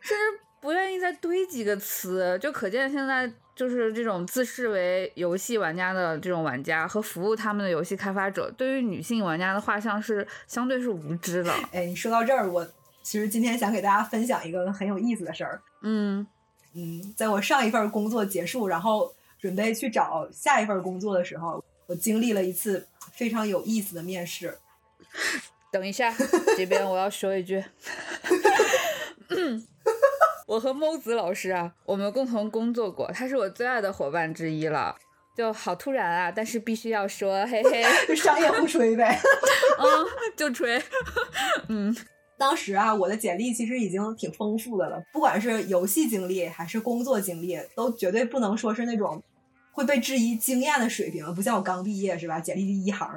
[0.00, 11.50] 甚至不愿意再堆几个词，就可见现在就是这种自视为游戏玩家的这种玩家和服务他们的游戏开发者，对于女性玩家的画像是相对是无知的。
[11.72, 12.68] 哎，你说到这儿，我
[13.02, 15.62] 其实今天想给大家分享一个很有意思的事儿。
[15.80, 16.26] 嗯
[16.74, 24.58] 嗯，在我上一份工作结束，然后准备去找下一份工作的时候，我经历了一次非常有意思的面试。
[25.72, 26.14] 等一下，
[26.58, 27.64] 这边我要说一句，
[30.46, 34.96] 我和猫子老师啊，我们共同工作过，他是我最爱的伙伴之一了。
[35.36, 39.20] 就好突然啊，但是必须要说，嘿嘿，就商业互吹呗。
[39.78, 40.80] 嗯，就吹。
[41.68, 41.94] 嗯，
[42.38, 49.20] 当时啊，我的简历其实已经挺丰富的了，不管是游戏经历还是工作经历，都绝对不能说是那种
[49.72, 52.38] 会被质疑经验的水平，不像我刚毕业是吧？
[52.38, 53.10] 简历第一行。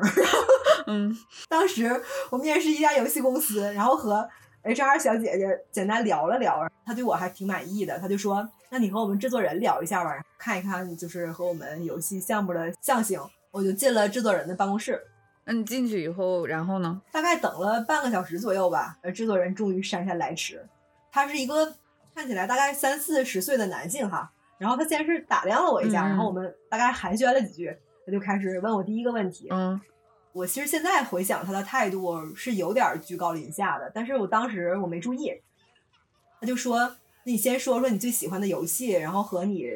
[0.88, 1.16] 嗯，
[1.48, 2.02] 当时
[2.32, 4.28] 我面试一家游戏公司，然后和
[4.64, 13.20] HR 小姐姐简单聊了聊，她对我还挺满意的，她就说：“那你和我们制作人聊一下吧，看一看就是和我们游戏项目的象性。”
[13.52, 15.02] 我就进了制作人的办公室。
[15.44, 17.02] 那你进去以后，然后呢？
[17.12, 20.64] 大概等了半个小时左右吧，呃，制作人终于姗姗来迟。
[21.12, 21.74] 他是一个
[22.14, 29.48] 看起来大概三四十岁的男性哈，然后他先是打量了我一下，嗯然后我们大概寒暄了几句，他就开始问我第一个问题。
[29.50, 29.82] 嗯，
[30.34, 35.34] 我其实现在回想他的态度是有点居高临下的，但是我当时我没注意。
[36.40, 39.68] 他就说：“那你先说说你最喜欢的游戏，然后和你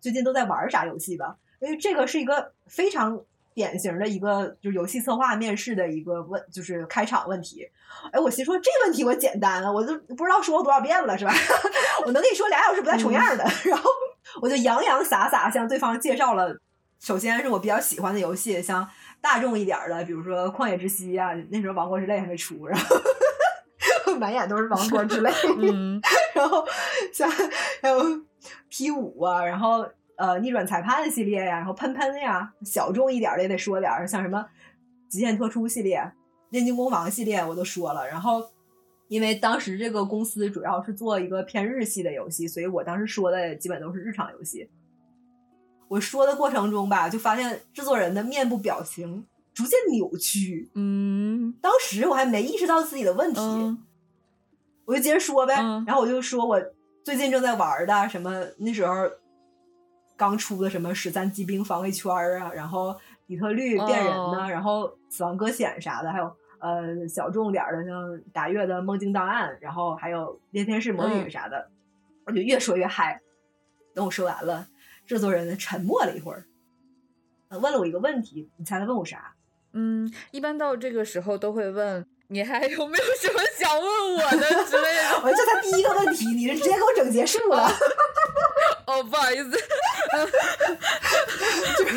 [0.00, 3.20] 最近都在玩啥游戏吧。”因为这个是一个非常
[3.54, 7.70] 典型的一个就是游戏策划面试的一个问，就是开场问题。
[8.12, 11.32] 哎，我心说这问题我简单了，我都不知道说过多少遍了，是吧？
[12.04, 13.44] 我能跟你说俩小时不带重样的。
[13.64, 13.90] 然后
[14.42, 16.58] 我就洋洋洒洒向对方介绍了，
[16.98, 18.88] 首先是我比较喜欢的游戏，像
[19.20, 22.96] 大众一点儿的，比如说《旷野之息》啊，那时候《王国之泪》还没出，然后
[24.18, 25.30] 满眼都是《王国之泪
[25.72, 26.00] 》嗯
[26.34, 26.64] 然后
[27.12, 27.30] 像
[27.82, 28.02] 还有
[28.68, 34.46] P 五啊，然后呃逆转裁判系列呀，然后喷喷呀，小众一点儿的也得说点儿，像什么
[35.08, 36.12] 极限脱出系列、
[36.50, 38.06] 炼金工坊系列我都说了。
[38.08, 38.42] 然后
[39.08, 44.68] 因为当时这个公司主要是做一个偏日系的游戏，所以我当时说的基本都是日常游戏。
[45.90, 50.70] 我说的过程中吧，就发现制作人的面部表情逐渐扭曲。
[50.76, 53.40] 嗯，当时我还没意识到自己的问题，
[54.84, 55.54] 我就接着说呗。
[55.84, 56.62] 然后我就说我
[57.04, 58.94] 最近正在玩的什么，那时候
[60.16, 62.94] 刚出的什么十三机兵防卫圈啊，然后
[63.26, 71.68] 底特律变人呢，哦然后死亡搁浅啥的，还有呃小众点的像达月的梦境档案，然后还有猎天使魔女啥的，
[72.26, 73.20] 我就越说越嗨。
[73.92, 74.68] 等我说完了，
[75.10, 76.44] 制作人沉默了一会儿，
[77.48, 79.34] 呃问了我一个问题，你猜他问我啥？
[79.72, 85.20] 嗯，一般到这个时候都会问你还有没有什么想问我的之类的。
[85.24, 87.68] 我这才第一个问题，你是直接给我整结束了。
[88.86, 89.50] 哦，不好意思，
[91.76, 91.96] 就是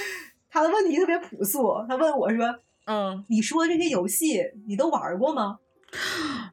[0.48, 2.46] 他的问题特别朴素，他问我说
[2.88, 5.58] ：“嗯，你说这些游戏你都玩过吗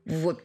[0.06, 0.36] 我我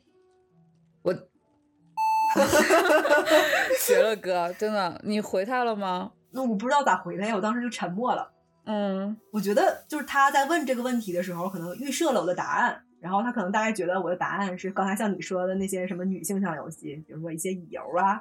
[3.79, 8.31] 学了哥，真的，你回他了吗？？”那我不知道咋回他呀，我当时就沉默了。
[8.67, 18.21] 嗯，我觉得就是他在问这个问题的时候，可能预设了我的答案，然后他可能大概觉得我的答案是刚才像你说的那些什么女性向游戏，比如说一些乙游啊、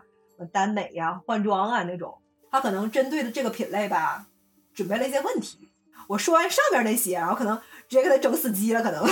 [0.53, 2.16] 耽美呀、换装啊那种，
[2.51, 4.28] 他可能针对的这个品类吧，
[4.74, 5.70] 准备了一些问题。
[6.07, 7.57] 我说完上面那些，然后可能
[7.89, 9.03] 直接给他整死机了，可能。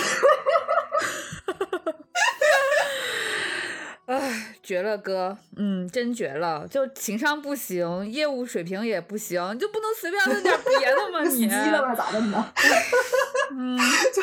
[4.06, 11.24] 唉，绝了哥，嗯，真绝了，就情商不行，业务水平也不行，就不能随便问点别的吗？
[11.30, 11.96] 死你机了吧？
[11.96, 12.54] 咋的呢？
[13.52, 13.78] 嗯，
[14.14, 14.22] 就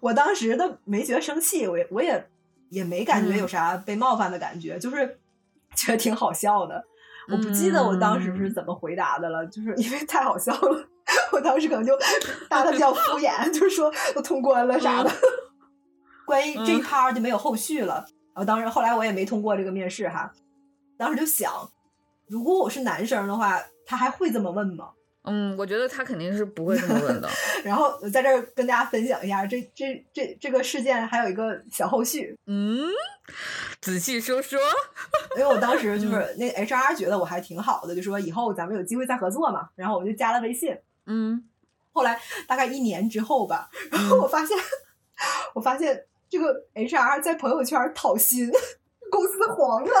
[0.00, 2.26] 我当时都没觉得生气，我也我也
[2.70, 5.18] 也没感觉有啥被冒犯的感觉，就是
[5.76, 6.82] 觉得挺好笑的。
[7.30, 10.88] 我不记得我当时是怎么回答的了，就是因为太好笑了，
[11.32, 11.92] 我当时可能就
[12.48, 15.10] 答的比较敷衍，就是说我通关了啥的。
[16.24, 18.06] 关于这一趴就没有后续了。
[18.38, 20.32] 然后当时后来我也没通过这个面试哈，
[20.96, 21.68] 当时就想，
[22.28, 24.90] 如果我是男生的话，他还会这么问吗？
[25.24, 27.28] 嗯，我觉得他肯定是不会这么问的。
[27.64, 32.38] 然后我在这儿跟大家分享一下，这这这这个事件还有一个小后续。
[32.46, 32.78] 嗯，
[33.80, 34.60] 仔细说说。
[35.36, 39.68] 因为我当时就 是那个 HR 觉得我还挺好的，就说以后咱们有机会再合作嘛。
[39.74, 40.78] 然后我就加了微信。
[41.06, 41.42] 嗯，
[41.92, 44.56] 后来大概一年之后吧，然后我发现，
[45.56, 48.50] 我发现这个 HR 在朋友圈讨薪，
[49.10, 49.92] 公司黄了。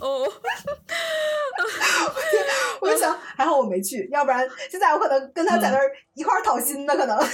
[0.00, 0.30] 哦，
[2.80, 7.18] 我就想，还好我没去，要不然现在我可能跟他在那儿一块儿讨薪呢，可能。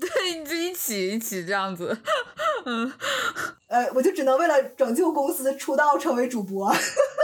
[0.00, 1.96] 对，你就一起一起这样子，
[2.64, 2.92] 嗯，
[3.68, 6.72] 呃，我就只能为了拯救公司出道成为主播，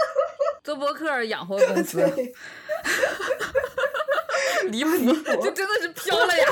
[0.64, 2.34] 做播客养活公司，对，
[4.68, 4.90] 离谱，
[5.42, 6.46] 这真的是飘了呀。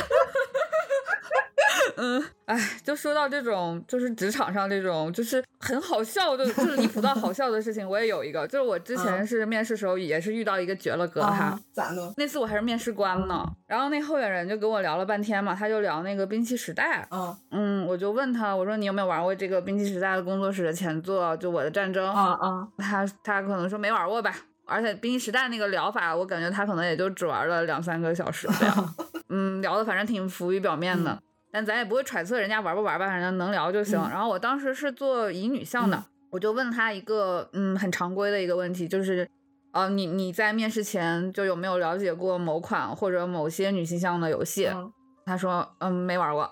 [1.96, 12.12] 嗯，哎，就说到这种，就是职场上这种，就是很好笑就，就是离谱到好笑的事情，我也有一个，就是我之前是面试时候也是遇到一个绝了哥哈啊，咋的？
[12.16, 24.34] 那次我还是面试官呢，然后那候选人就跟我聊了半天嘛，他就聊那个兵器时代，嗯嗯，我就问他，我说你有没有玩过这个兵器时代的工作室的前作，就我的战争啊啊，他他可能说没玩过吧。
[24.66, 28.94] 而且兵器时代那个聊法，我感觉他可能也就只玩了两三个小时这样，
[29.28, 31.18] 嗯，聊的反正挺浮于表面的。
[31.54, 33.96] 嗯但咱也不会揣测人家玩不玩吧，反正能聊就行。
[33.96, 39.28] 嗯然后我当时是做乙女向的，嗯我就问他一个嗯很常规的一个问题，就是
[39.72, 44.66] 呃你你在面试前就有没有了解过某款或者某些女性向的游戏？
[44.66, 44.92] 嗯
[45.26, 46.50] 他说嗯没玩过。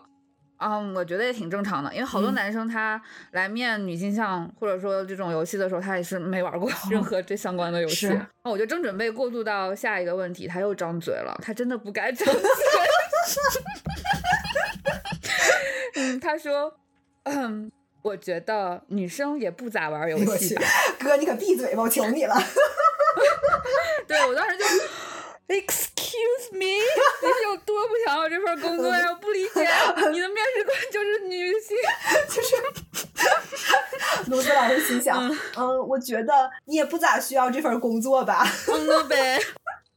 [0.65, 8.07] 嗯，我觉得也挺正常的，因为好多嗯男生他来面女性向或者说这种游戏的时候，他也是没玩过任何这相关的游戏。
[8.07, 12.41] 是那我就正准备过渡到下一个问题，他又张嘴了，他真的不该张嘴。
[15.97, 16.74] 嗯，他说，
[17.24, 17.70] 嗯，
[18.03, 20.62] 我觉得女生也不咋玩游戏吧。
[20.99, 22.35] 哥，你可闭嘴吧，我求你了。
[24.07, 24.64] 对我当时就
[25.55, 29.09] ，Excuse me，你是有多不想要这份工作呀？
[29.11, 29.61] 我不理解，
[30.11, 31.76] 你的面试官就是女性，
[32.28, 32.57] 就是
[34.30, 38.47] 卢子老师心想，嗯，我觉得你也不咋需要这份工作吧？
[38.68, 39.39] 嗯呗。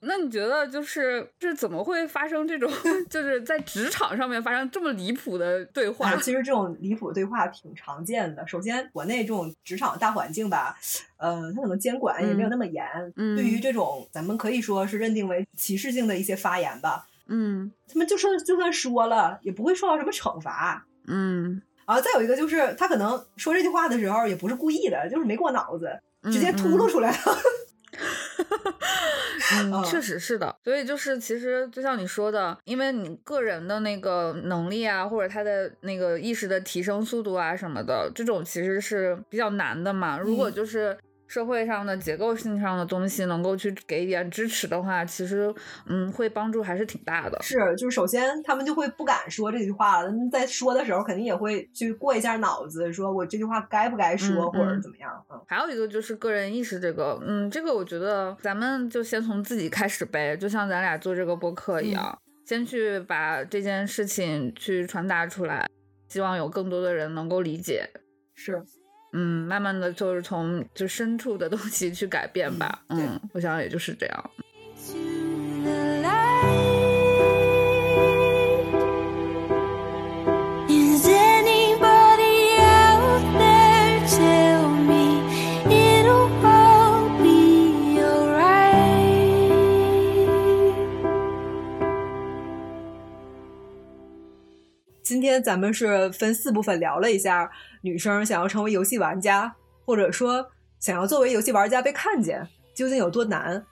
[0.01, 2.71] 那你觉得就是是怎么会发生这种，
[3.09, 6.15] 就是在职场上面发生这么离谱的对话？
[6.17, 8.45] 其实 这种离谱对话挺常见的。
[8.47, 10.77] 首先，国内这种职场大环境吧，
[11.17, 12.85] 嗯，它可能监管也没有那么严。
[13.15, 20.85] 嗯，对于这种咱们可以说是认定为歧视性的一些发言吧，嗯，他们就算就算说了，也不会受到什么惩罚。
[21.07, 25.89] 嗯，然后再有一个就是他可能说这句话的时候也不是故意的，就是没过脑子，
[26.23, 27.17] 直接秃噜出来了。
[28.37, 28.44] 嗯，
[29.85, 40.17] 确实是的，所以就是其实就像你说的，因为你个人的那个能力啊，或者他的那个意识的提升速度啊什么的，这种其实是比较难的嘛。
[40.17, 40.97] 如果就是
[41.35, 45.53] 社会上的结构性上的东西能够去给一点支持的话，其实
[45.85, 47.37] 嗯，会帮助还是挺大的。
[47.41, 55.11] 是，就是首先他们就会不敢说这句话了，在说的时候肯定也会去过一下脑子，说我这句话该不该说，或者怎么样。
[55.29, 65.67] 嗯，还有一个就是个人意识这个，嗯，这个我觉得咱们就先从自己开始呗，就像咱俩做这个播客一样，先去把这件事情去传达出来，
[66.07, 67.89] 希望有更多的人能够理解。
[68.35, 68.63] 是。
[69.15, 72.83] 嗯，慢慢的就是从就深处的东西去改变吧。
[72.89, 74.31] 嗯，我想也就是这样。
[95.15, 97.49] 今天咱们是分四部分聊了一下，
[97.79, 99.55] 女生想要成为游戏玩家，
[99.85, 100.45] 或者说
[100.77, 103.65] 想要作为游戏玩家被看见，究竟有多难？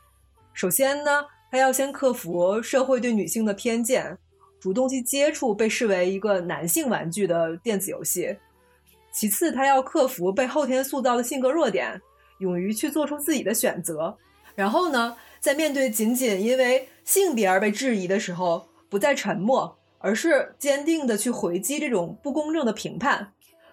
[0.54, 4.18] 首先呢，她要先克服社会对女性的偏见，
[4.58, 8.34] 主动去接触被视为一个男性玩具的电子游戏；
[9.12, 12.02] 其次，她要克服被后天塑造的性格弱点，
[12.40, 14.16] 勇于去做出自己的选择；
[14.56, 19.78] 然后呢，在面对仅仅因为性别而被质疑的时候，不再沉默。
[20.04, 23.32] 而是坚定的去回击这种不公正的评判。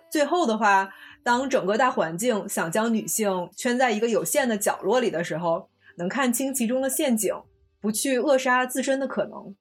[0.08, 7.34] 最后的话，当整个大环境想将女性圈在一个有限的角落里的时候，能看清其中的陷阱，
[7.80, 9.56] 不去扼杀自身的可能。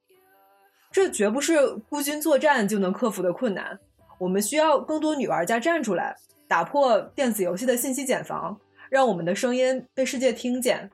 [0.92, 3.80] 这绝不是孤军作战就能克服的困难。
[4.18, 6.16] 我们需要更多女玩家站出来，
[6.46, 10.88] 打破电子游戏的信息茧房，让我们的声音被世界听见。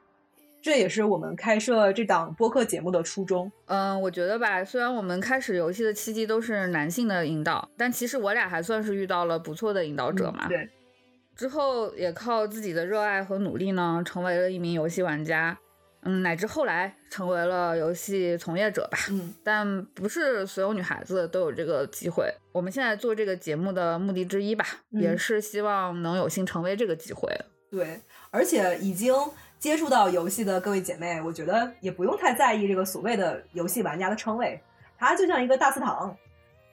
[0.66, 3.52] 这也是我们开设这档播客节目的初衷。
[3.66, 10.48] 嗯，我觉得吧，虽然我们开始游戏的契机都是男性的引导，但其实我俩还算是遇到了不错的引导者嘛。
[10.48, 10.68] 对。
[11.36, 15.56] 之后也靠自己的热爱和努力呢，成为了一名游戏玩家。
[16.02, 18.98] 嗯，乃至后来成为了游戏从业者吧。
[19.10, 19.32] 嗯。
[19.44, 22.28] 但不是所有女孩子都有这个机会。
[22.50, 27.32] 我们现在做这个节目的目的之一吧，也是希望能有幸成为这个机会。
[27.70, 28.00] 对，
[28.32, 29.14] 而且已经。
[29.58, 34.60] 接触到游戏的各位姐妹，我觉得也不用太在意这个所谓的游戏玩家的称谓，
[34.98, 36.16] 它就像一个大祠堂。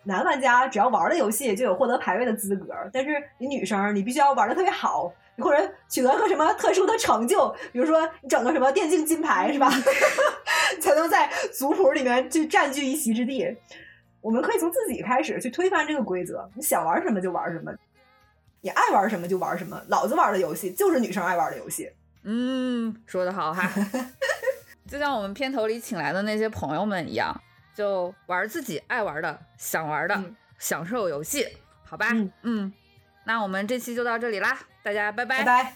[0.06, 2.74] 男玩家只要玩了游戏，就有获得排位的资格。
[2.92, 9.72] 但是你女生，你必须要玩的特别好，或者取得个什么特殊的成就，比如说你整个什么电竞金牌 是吧？
[10.82, 13.56] 才能在族谱里面去占据一席之地。
[14.20, 17.72] 我们可以从自己开始去推翻这个规则，你想玩什么就玩什么，
[18.60, 19.82] 你爱玩什么就玩什么。
[19.88, 21.90] 老子玩的游戏就是女生爱玩的游戏。
[22.24, 23.70] 嗯，说的好哈，
[24.88, 27.34] 就像我们片头里请来的那些朋友们一样，
[27.76, 30.24] 就玩自己爱玩的、想玩的，
[30.58, 31.48] 享受游戏，
[31.84, 32.08] 好吧？
[32.44, 32.72] 嗯，
[33.26, 35.44] 那我们这期就到这里啦，大家拜拜。
[35.44, 35.74] 拜